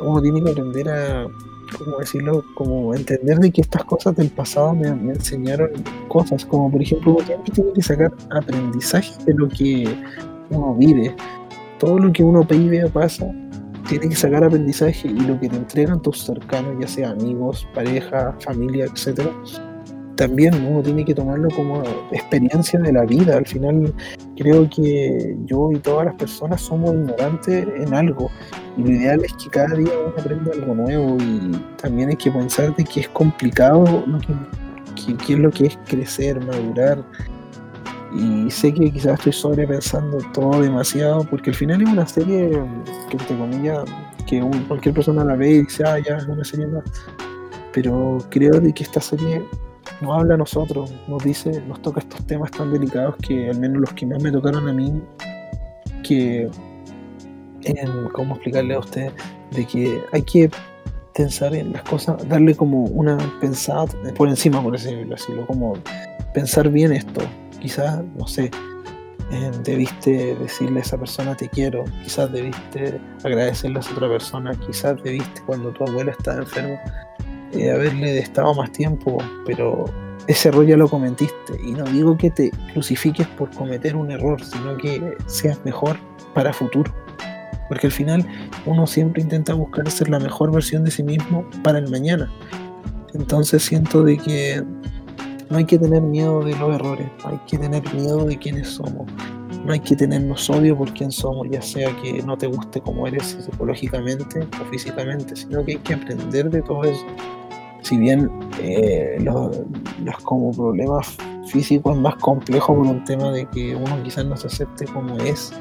[0.00, 1.26] uno tiene que aprender a,
[1.78, 2.44] ¿cómo decirlo?
[2.54, 5.70] Como entender de que estas cosas del pasado me, enseñaron
[6.08, 9.88] cosas, como por ejemplo, uno siempre tiene que sacar aprendizaje de lo que
[10.50, 11.14] uno vive.
[11.78, 13.30] Todo lo que uno vive pasa
[13.88, 18.34] tienes que sacar aprendizaje y lo que te entregan tus cercanos, ya sea amigos, pareja,
[18.40, 19.30] familia, etcétera,
[20.16, 23.36] también uno tiene que tomarlo como experiencia de la vida.
[23.36, 23.94] Al final
[24.36, 28.30] creo que yo y todas las personas somos ignorantes en algo
[28.76, 32.30] y lo ideal es que cada día uno aprenda algo nuevo y también hay que
[32.30, 37.04] pensar de que es complicado lo que, que es lo que es crecer, madurar
[38.12, 42.50] y sé que quizás estoy sobrepensando todo demasiado, porque al final es una serie
[43.10, 43.84] que, entre comillas,
[44.26, 46.84] que cualquier persona la ve y dice, ah, ya es una serie más.
[47.72, 49.44] Pero creo de que esta serie
[50.00, 53.80] nos habla a nosotros, nos dice, nos toca estos temas tan delicados que al menos
[53.80, 55.02] los que más me tocaron a mí,
[56.02, 56.48] que,
[58.12, 59.12] ¿cómo explicarle a usted?
[59.52, 60.50] De que hay que
[61.14, 65.74] pensar en las cosas, darle como una pensada por encima, por decirlo así, como
[66.34, 67.22] pensar bien esto,
[67.60, 68.50] quizás, no sé,
[69.32, 74.54] eh, debiste decirle a esa persona te quiero, quizás debiste agradecerle a esa otra persona,
[74.66, 76.78] quizás debiste cuando tu abuela estaba enferma
[77.52, 79.84] eh, haberle estado más tiempo, pero
[80.26, 84.42] ese error ya lo cometiste y no digo que te crucifiques por cometer un error,
[84.42, 85.96] sino que seas mejor
[86.34, 86.92] para futuro.
[87.68, 88.26] Porque al final
[88.64, 92.30] uno siempre intenta buscar ser la mejor versión de sí mismo para el mañana.
[93.14, 94.62] Entonces siento de que
[95.48, 99.06] no hay que tener miedo de los errores, hay que tener miedo de quiénes somos.
[99.64, 103.06] No hay que tenernos odio por quién somos, ya sea que no te guste como
[103.06, 107.04] eres psicológicamente o físicamente, sino que hay que aprender de todo eso.
[107.86, 108.28] Si bien
[108.60, 114.26] eh, los, como problemas físicos es más complejo por un tema de que uno quizás
[114.26, 115.52] no se acepte como es,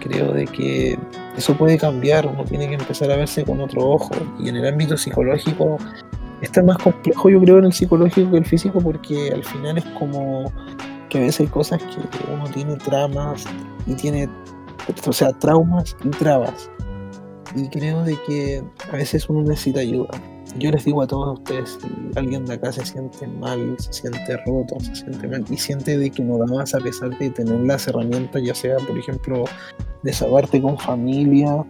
[0.00, 0.98] creo de que
[1.36, 4.66] eso puede cambiar, uno tiene que empezar a verse con otro ojo y en el
[4.66, 5.76] ámbito psicológico
[6.42, 9.84] está más complejo yo creo en el psicológico que el físico porque al final es
[10.00, 10.52] como
[11.08, 13.44] que a veces hay cosas que uno tiene tramas
[13.86, 14.28] y tiene,
[15.06, 16.68] o sea, traumas y trabas.
[17.54, 20.10] Y creo de que a veces uno necesita ayuda.
[20.58, 24.36] Yo les digo a todos ustedes, si alguien de acá se siente mal, se siente
[24.46, 27.60] roto, se siente mal y siente de que no da más a pesar de tener
[27.60, 29.44] las herramientas, ya sea, por ejemplo,
[30.02, 31.64] desahogarte con familia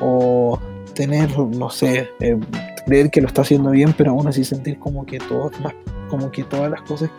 [0.00, 0.58] o
[0.94, 2.38] tener, no sé, eh,
[2.86, 5.74] creer que lo está haciendo bien, pero aún así sentir como que todo más,
[6.08, 7.10] como que todas las cosas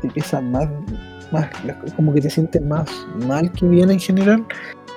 [0.00, 0.68] te pesan más,
[1.30, 1.48] más,
[1.96, 2.88] como que te sientes más
[3.26, 4.46] mal que bien en general.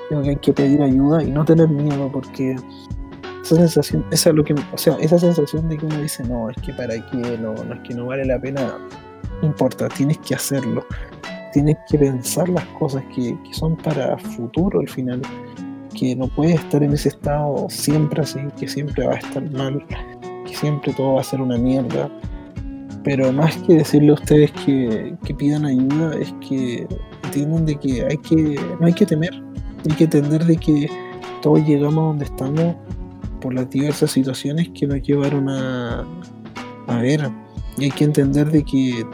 [0.08, 2.56] Creo hay que pedir ayuda y no tener miedo porque
[3.51, 6.57] esa sensación, esa lo que, o sea, esa sensación de que uno dice, no, es
[6.57, 8.77] que para qué, no, no es que no vale la pena,
[9.41, 10.86] no importa, tienes que hacerlo,
[11.53, 15.21] tienes que pensar las cosas que, que son para futuro al final.
[15.97, 19.83] Que no puede estar en ese estado siempre así, que siempre va a estar mal,
[20.45, 22.12] que siempre todo va a ser una mierda.
[23.03, 26.88] Pero más que decirle a ustedes que, pidan ayuda, es que
[27.23, 29.33] entiendan de que, hay que no hay que temer,
[29.89, 30.89] hay que entender de que
[31.41, 32.76] todos llegamos a donde estamos
[33.39, 36.05] por las diversas situaciones que nos llevaron a,
[36.88, 37.29] a ver.
[37.77, 39.05] Y hay que entender de que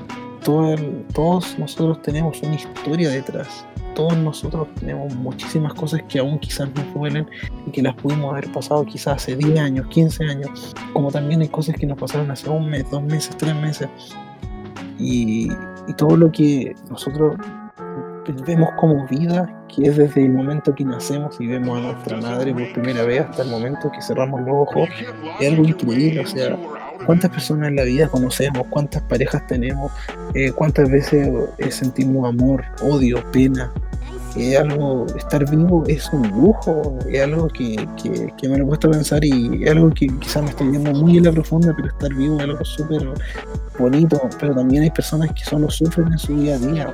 [0.44, 6.94] todos nosotros tenemos una historia detrás todos nosotros tenemos muchísimas cosas que aún quizás nos
[6.94, 7.28] duelen
[7.68, 11.48] y que las pudimos haber pasado quizás hace 10 años, 15 años, como también hay
[11.48, 13.90] cosas que nos pasaron hace un mes, dos meses, tres meses.
[15.00, 15.50] Y,
[15.98, 17.36] todo lo que nosotros
[18.32, 22.54] vemos como vida, que es desde el momento que nacemos y vemos a nuestra madre
[22.54, 24.90] por primera vez hasta el momento que cerramos los ojos,
[25.40, 26.58] es algo increíble, o sea,
[27.06, 28.66] ¿Cuántas personas en la vida conocemos?
[28.70, 29.92] ¿Cuántas parejas tenemos?
[30.34, 33.72] Eh, ¿Cuántas veces eh, sentimos amor, odio, pena?
[34.38, 38.80] Es algo, estar vivo es un lujo, es algo que, que, me lo he a
[38.80, 42.14] pensar y es algo que quizás me estoy viendo muy en la profunda, pero estar
[42.14, 43.08] vivo es algo súper
[43.78, 46.94] bonito, pero también hay personas que solo sufren en su día a día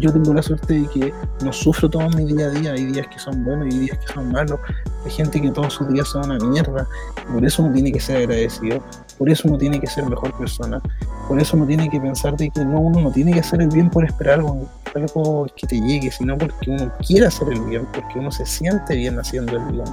[0.00, 2.72] yo tengo la suerte de que no sufro todo mi día a día.
[2.72, 4.58] Hay días que son buenos y días que son malos.
[5.04, 6.86] Hay gente que todos sus días son una mierda.
[7.32, 8.82] por eso uno tiene que ser agradecido.
[9.18, 10.80] Por eso uno tiene que ser mejor persona.
[11.28, 13.68] Por eso uno tiene que pensar de que no, uno no tiene que hacer el
[13.68, 17.86] bien por esperar algo, algo que te llegue, sino porque uno quiere hacer el bien,
[17.92, 19.84] porque uno se siente bien haciendo el bien.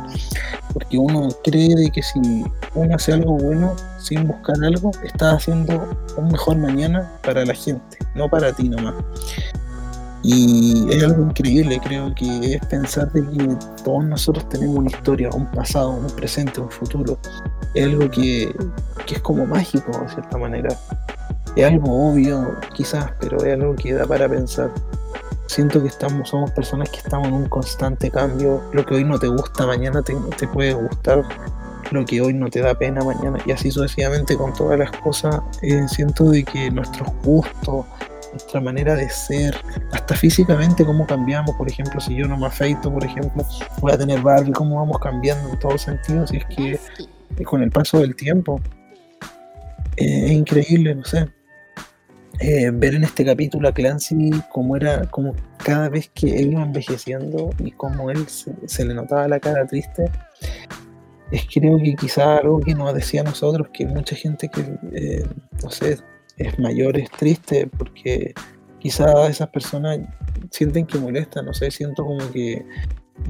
[0.73, 5.97] Porque uno cree de que si uno hace algo bueno sin buscar algo, está haciendo
[6.15, 8.95] un mejor mañana para la gente, no para ti nomás.
[10.23, 15.29] Y es algo increíble, creo que es pensar de que todos nosotros tenemos una historia,
[15.33, 17.17] un pasado, un presente, un futuro.
[17.73, 18.53] Es algo que,
[19.07, 20.69] es como mágico, de cierta manera.
[21.55, 24.71] Es algo obvio, quizás, pero es algo que da para pensar.
[25.45, 28.61] Siento que estamos, somos personas que estamos en un constante cambio.
[28.73, 31.23] Lo que hoy no te gusta, mañana te, te puede gustar.
[31.91, 33.39] Lo que hoy no te da pena, mañana.
[33.45, 35.39] Y así sucesivamente con todas las cosas.
[35.61, 37.85] Eh, siento de que nuestros gustos,
[38.37, 39.55] nuestra manera de ser,
[39.91, 43.43] hasta físicamente cómo cambiamos, por ejemplo, si yo no me afeito, por ejemplo,
[43.81, 47.71] voy a tener barba, cómo vamos cambiando en todos sentidos, y es que con el
[47.71, 48.61] paso del tiempo
[49.95, 51.27] eh, es increíble, no sé.
[52.39, 56.61] Eh, ver en este capítulo a Clancy cómo era, como cada vez que él iba
[56.61, 60.11] envejeciendo y cómo él se, le notaba la cara triste,
[61.31, 64.61] es creo que quizá algo que nos decía a nosotros, que mucha gente que,
[64.93, 65.25] eh,
[65.63, 65.97] no sé,
[66.37, 68.33] es mayor, es triste, porque
[68.79, 69.99] quizás esas personas
[70.51, 72.65] sienten que molestan, no sé, siento como que,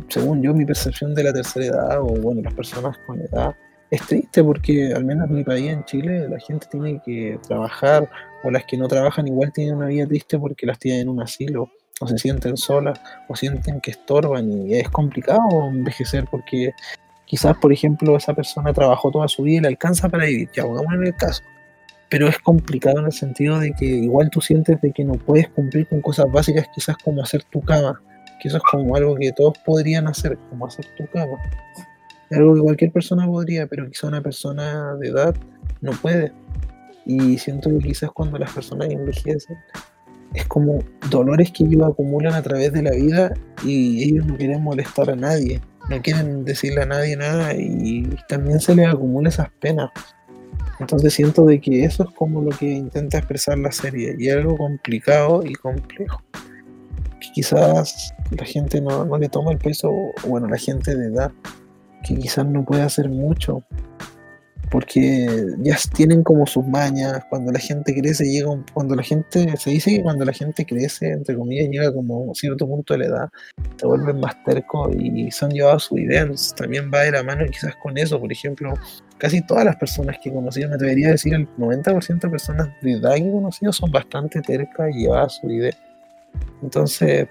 [0.09, 3.55] según yo, mi percepción de la tercera edad, o bueno, las personas con edad,
[3.89, 8.09] es triste porque al menos en mi país, en Chile, la gente tiene que trabajar,
[8.43, 11.21] o las que no trabajan igual tienen una vida triste porque las tienen en un
[11.21, 12.99] asilo, o se sienten solas,
[13.29, 16.71] o sienten que estorban, y es complicado envejecer porque
[17.25, 20.63] quizás, por ejemplo, esa persona trabajó toda su vida y le alcanza para vivir, ya
[20.63, 21.41] pongamos en el caso
[22.09, 25.49] pero es complicado en el sentido de que igual tú sientes de que no puedes
[25.49, 28.01] cumplir con cosas básicas quizás como hacer tu cama,
[28.41, 31.37] que eso es como algo que todos podrían hacer, como hacer tu cama.
[32.31, 35.35] Algo que cualquier persona podría, pero quizás una persona de edad
[35.81, 36.31] no puede.
[37.05, 39.57] Y siento que quizás cuando las personas envejecen,
[40.33, 40.79] es como
[41.09, 43.33] dolores que ellos acumulan a través de la vida
[43.63, 48.59] y ellos no quieren molestar a nadie, no quieren decirle a nadie nada y también
[48.59, 49.89] se les acumula esas penas.
[50.79, 54.57] Entonces siento de que eso es como lo que intenta expresar la serie y algo
[54.57, 56.21] complicado y complejo.
[57.19, 59.91] Que quizás la gente no, no le toma el peso,
[60.27, 61.31] bueno, la gente de edad,
[62.03, 63.63] que quizás no puede hacer mucho
[64.69, 69.69] porque ya tienen como sus mañas, cuando la gente crece, llega cuando la gente, se
[69.69, 73.05] dice que cuando la gente crece, entre comillas, llega como a cierto punto de la
[73.05, 73.29] edad,
[73.77, 77.45] te vuelven más terco y son llevados a su idea, también va de la mano
[77.45, 78.73] quizás con eso, por ejemplo,
[79.17, 82.69] casi todas las personas que he conocido, me atrevería a decir el 90% de personas
[82.81, 85.73] de edad que he conocido son bastante tercas y llevadas su idea.
[86.61, 87.27] Entonces,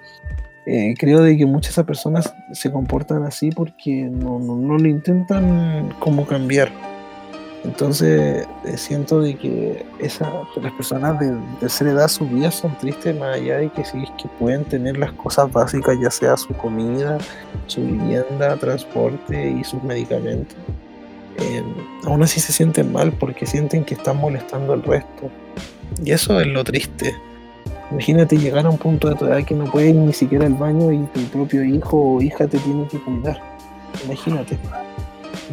[0.67, 4.79] eh, creo de que muchas de esas personas se comportan así porque no, no, no
[4.79, 6.71] lo intentan como cambiar
[7.67, 10.31] entonces eh, siento de que esa,
[10.63, 14.29] las personas de tercera edad, sus vidas son tristes, más allá de que sí que
[14.39, 17.19] pueden tener las cosas básicas, ya sea su comida,
[17.67, 20.57] su vivienda, transporte y sus medicamentos.
[21.39, 21.63] Eh,
[22.05, 25.31] aún así se sienten mal porque sienten que están molestando al resto.
[26.05, 27.15] Y eso es lo triste.
[27.91, 30.93] Imagínate llegar a un punto de tu edad que no puedes ni siquiera al baño
[30.93, 33.41] y tu propio hijo o hija te tiene que cuidar.
[34.05, 34.59] Imagínate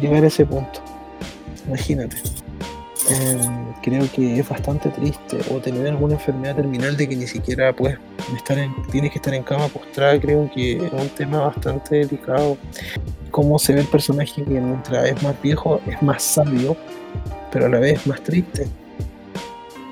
[0.00, 0.80] llegar a ese punto.
[1.66, 2.16] Imagínate.
[3.10, 5.38] Em, creo que es bastante triste.
[5.50, 7.98] O tener alguna enfermedad terminal de que ni siquiera puedes
[8.34, 12.56] estar en, tienes que estar en cama postrada, creo que es un tema bastante delicado.
[13.30, 16.76] Cómo se ve el personaje que mientras es más viejo es más sabio,
[17.52, 18.66] pero a la vez más triste.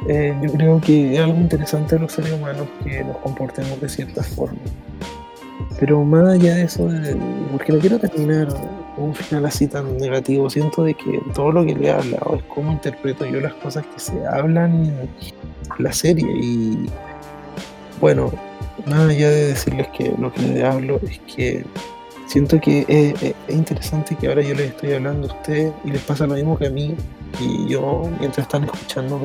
[0.09, 3.89] Eh, yo creo que es algo interesante de los seres humanos que nos comportemos de
[3.89, 4.59] cierta forma.
[5.79, 6.89] Pero más allá de eso,
[7.51, 8.49] porque no quiero terminar
[9.05, 10.49] un final así tan negativo.
[10.51, 13.85] Siento de que todo lo que le he hablado es cómo interpreto yo las cosas
[13.87, 15.11] que se hablan en
[15.79, 16.27] la serie.
[16.41, 16.87] Y
[18.01, 18.33] bueno,
[18.87, 21.65] nada allá de decirles que lo que les hablo es que
[22.27, 26.27] siento que es, interesante que ahora yo les estoy hablando a ustedes y les pasa
[26.27, 26.95] lo mismo que a mí.
[27.41, 29.21] Y yo, mientras están escuchando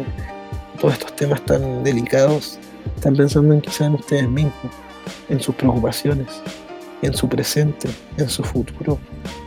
[0.79, 2.59] todos estos temas tan delicados,
[2.95, 4.53] están pensando en quizás en ustedes mismos,
[5.29, 6.41] en sus preocupaciones
[7.01, 8.99] en su presente, en su futuro,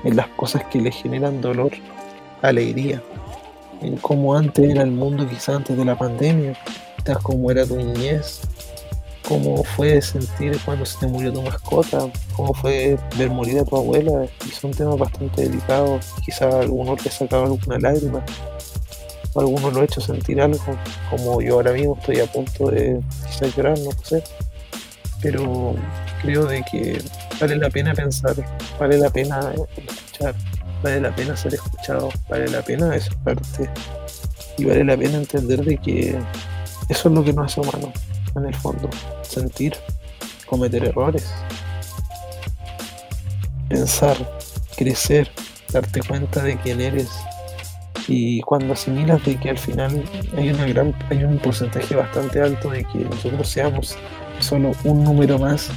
[0.05, 1.73] en las cosas que le generan dolor,
[2.43, 3.03] alegría.
[3.83, 6.55] en cómo antes era el mundo, quizás antes de la pandemia,
[6.99, 8.43] quizás cómo era tu niñez,
[9.27, 13.77] cómo fue sentir cuando se te murió tu mascota, cómo fue ver morir a tu
[13.77, 18.25] abuela, y son temas bastante delicados, quizás algunos te sacaba alguna lágrima,
[19.33, 20.61] o algunos lo ha hecho sentir algo,
[21.11, 24.23] como yo ahora mismo estoy a punto de quizás llorar, no sé,
[25.23, 25.75] pero
[26.23, 27.01] creo de que
[27.41, 28.35] vale la pena pensar,
[28.79, 29.41] vale la pena
[29.89, 30.35] escuchar,
[30.83, 32.91] vale la pena ser escuchado, vale la pena
[33.25, 33.71] parte
[34.59, 36.19] y vale la pena entender de que
[36.89, 37.91] eso es lo que nos hace humanos,
[38.37, 38.91] en el fondo,
[39.23, 39.75] sentir,
[40.47, 41.33] cometer errores,
[43.69, 44.17] pensar,
[44.77, 45.31] crecer,
[45.73, 47.09] darte cuenta de quién eres.
[48.09, 50.03] Y cuando asimilas de que al final
[50.37, 53.97] hay una gran, hay un porcentaje bastante alto de que nosotros seamos
[54.41, 55.71] solo un número más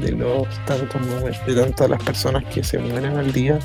[0.00, 1.00] de los tantos
[1.46, 3.58] de tantas las personas que se mueren al día,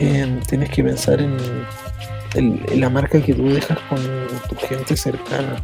[0.00, 1.66] eh, tienes que pensar en,
[2.74, 4.00] la marca que tú dejas con
[4.48, 5.56] tu gente cercana,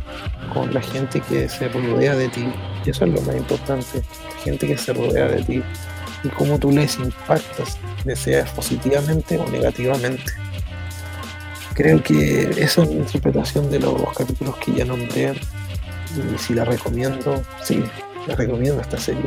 [0.54, 2.46] con la gente que se rodea de ti.
[2.84, 4.02] Y eso es lo más importante,
[4.44, 5.62] gente que se rodea de ti
[6.22, 10.32] y cómo tú les impactas, ya sea positivamente o negativamente.
[11.74, 16.64] Creo que esa es mi interpretación de los capítulos que ya nombré y si la
[16.64, 17.82] recomiendo, sí,
[18.26, 19.26] la recomiendo esta serie.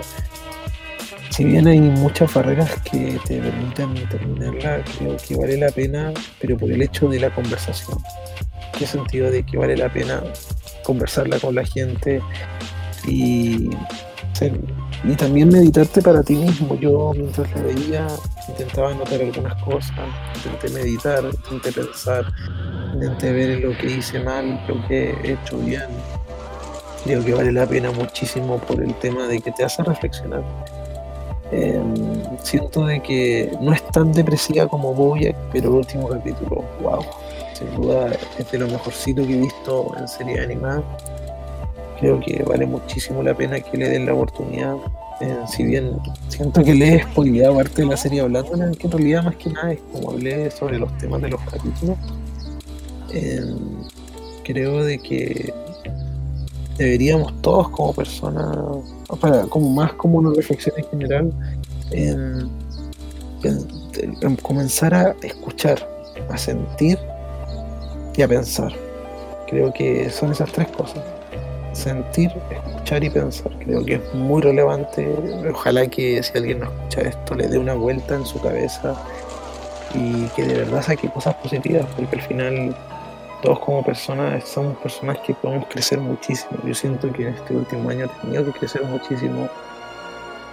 [1.33, 6.55] Si bien hay muchas barreras que te permiten terminarla, creo que vale la pena, pero
[6.55, 7.97] por el hecho de la conversación.
[8.77, 10.21] ¿Qué sentido de que vale la pena
[10.83, 12.21] conversarla con la gente
[13.07, 13.71] y,
[15.03, 16.79] y también meditarte para ti mismo?
[16.79, 18.07] Yo mientras la veía
[18.47, 19.91] intentaba anotar algunas cosas,
[20.35, 22.31] intenté meditar, intenté pensar,
[22.93, 25.89] intenté ver lo que hice mal, lo que he hecho bien
[27.03, 30.43] creo que vale la pena muchísimo por el tema de que te hace reflexionar.
[31.55, 31.93] Em,
[32.41, 37.05] siento de que no es tan depresiva como Bojack, pero el último capítulo, wow,
[37.53, 40.83] sin duda es de lo mejorcito que he visto en serie animada.
[41.99, 44.77] Creo que vale muchísimo la pena que le den la oportunidad.
[45.21, 48.91] Eh, si bien siento que le he spoileado parte de la serie hablando, que en
[48.91, 51.97] realidad más que nada es como hablé sobre los temas de los capítulos.
[53.11, 53.59] Em,
[54.43, 55.53] creo de que
[56.77, 58.57] deberíamos todos como personas,
[59.19, 61.33] para, como más como una reflexión en general,
[61.91, 62.49] en,
[64.41, 65.87] comenzar a escuchar,
[66.29, 66.97] a sentir
[68.15, 68.71] y a pensar.
[69.47, 71.03] Creo que son esas tres cosas.
[71.73, 73.51] Sentir, escuchar y pensar.
[73.59, 75.07] Creo que es muy relevante.
[75.51, 78.95] Ojalá que si alguien no escucha esto le dé una vuelta en su cabeza
[79.93, 82.75] y que de verdad saque cosas positivas, porque al final
[83.43, 86.51] todos como personas somos personas que podemos crecer muchísimo.
[86.65, 89.49] Yo siento que en este último año he tenido que crecer muchísimo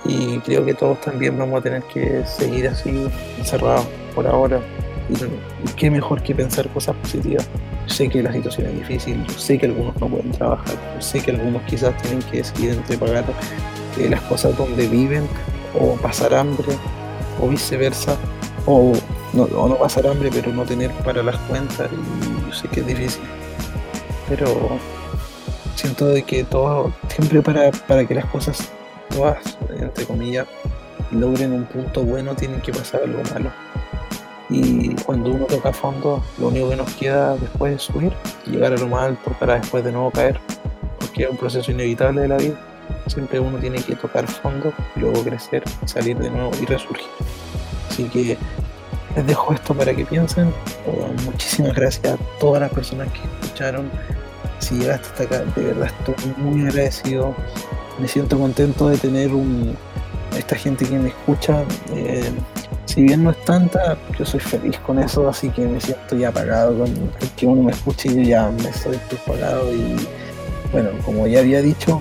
[0.04, 4.60] y creo que todos también vamos a tener que seguir así encerrados por ahora.
[5.08, 7.48] Y, qué mejor que pensar cosas positivas.
[7.86, 11.20] sé que la situación es difícil, yo sé que algunos no pueden trabajar, yo sé
[11.20, 13.24] que algunos quizás tienen que decidir entre pagar
[13.98, 15.28] eh, las cosas donde viven
[15.78, 16.72] o pasar hambre
[17.40, 18.16] o viceversa
[18.66, 18.92] o
[19.32, 22.86] no, o no pasar hambre pero no tener para las cuentas y sé que es
[22.86, 23.22] difícil,
[24.28, 24.78] pero
[25.76, 28.70] siento de que todo, siempre para, para que las cosas,
[29.08, 30.46] todas, entre comillas,
[31.10, 33.50] logren un punto bueno, tienen que pasar algo malo.
[34.48, 38.12] Y cuando uno toca fondo, lo único que nos queda después es subir,
[38.46, 40.40] llegar a lo más alto para después de nuevo caer,
[40.98, 42.60] porque es un proceso inevitable de la vida.
[43.06, 47.06] Siempre uno tiene que tocar fondo, luego crecer, salir de nuevo y resurgir.
[47.88, 48.36] Así que
[49.16, 50.52] les dejo esto para que piensen.
[51.24, 53.90] muchísimas gracias a todas las personas que escucharon.
[54.58, 57.34] Si llegaste hasta acá, de verdad estoy muy agradecido.
[57.98, 59.76] Me siento contento de tener un,
[60.36, 61.64] esta gente que me escucha.
[61.94, 62.30] Eh,
[62.86, 66.32] si bien no es tanta, yo soy feliz con eso, así que me siento ya
[66.32, 66.92] pagado con
[67.36, 69.96] que uno me escuche y yo ya me estoy pagado y
[70.72, 72.00] bueno, como ya había dicho,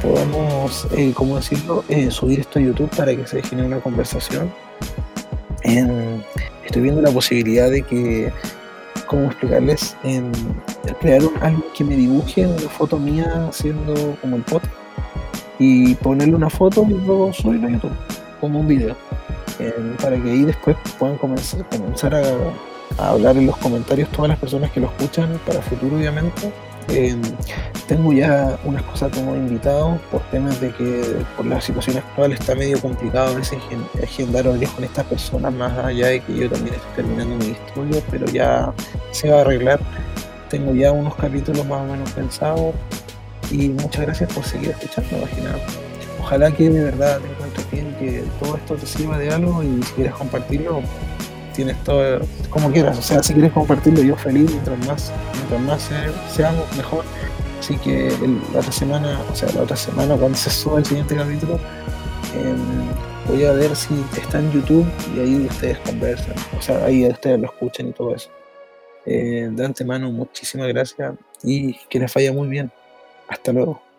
[0.00, 4.52] podamos, eh, ¿cómo decirlo?, eh, subir esto a YouTube para que se genere una conversación.
[5.62, 8.32] estoy viendo la posibilidad de que,
[9.06, 10.32] ¿cómo explicarles?, en,
[11.00, 14.74] crear un, algo que me dibuje una foto mía haciendo como el podcast
[15.60, 17.92] y ponerle una foto y luego subirlo a YouTube
[18.40, 18.96] como un video.
[19.60, 22.24] Eh, para que ahí después puedan comenzar, comenzar a,
[22.98, 26.52] hablar en los comentarios todas las personas que lo escuchan para futuro obviamente
[26.92, 27.22] Em,
[27.86, 32.54] tengo ya unas cosas como invitados por temas de que por la situación actual está
[32.54, 33.58] medio complicado a veces
[34.02, 38.02] agendar horarios con estas personas, más allá de que yo también estoy terminando mi estudio,
[38.10, 38.72] pero ya
[39.12, 39.80] se va a arreglar.
[40.48, 42.74] Tengo ya unos capítulos más o menos pensados
[43.50, 45.56] y muchas gracias por seguir escuchando, imagina.
[46.20, 49.82] Ojalá que de verdad te encuentres bien, que todo esto te sirva de algo y
[49.82, 50.82] si quieres compartirlo,
[51.54, 52.20] tienes todo
[52.50, 52.98] como quieras.
[52.98, 55.90] O sea, si quieres compartirlo, yo feliz, mientras más, mientras más
[56.34, 57.04] seamos, mejor
[57.60, 58.10] Así que
[58.54, 61.60] la otra semana, o sea, la otra semana cuando se suba el siguiente capítulo,
[62.34, 62.56] em,
[63.28, 67.38] voy a ver si está en YouTube y ahí ustedes conversan, o sea, ahí ustedes
[67.38, 68.30] lo escuchan y todo eso.
[69.04, 72.72] Eh, de antemano, muchísimas gracias y que les vaya muy bien.
[73.30, 73.89] Hasta luego.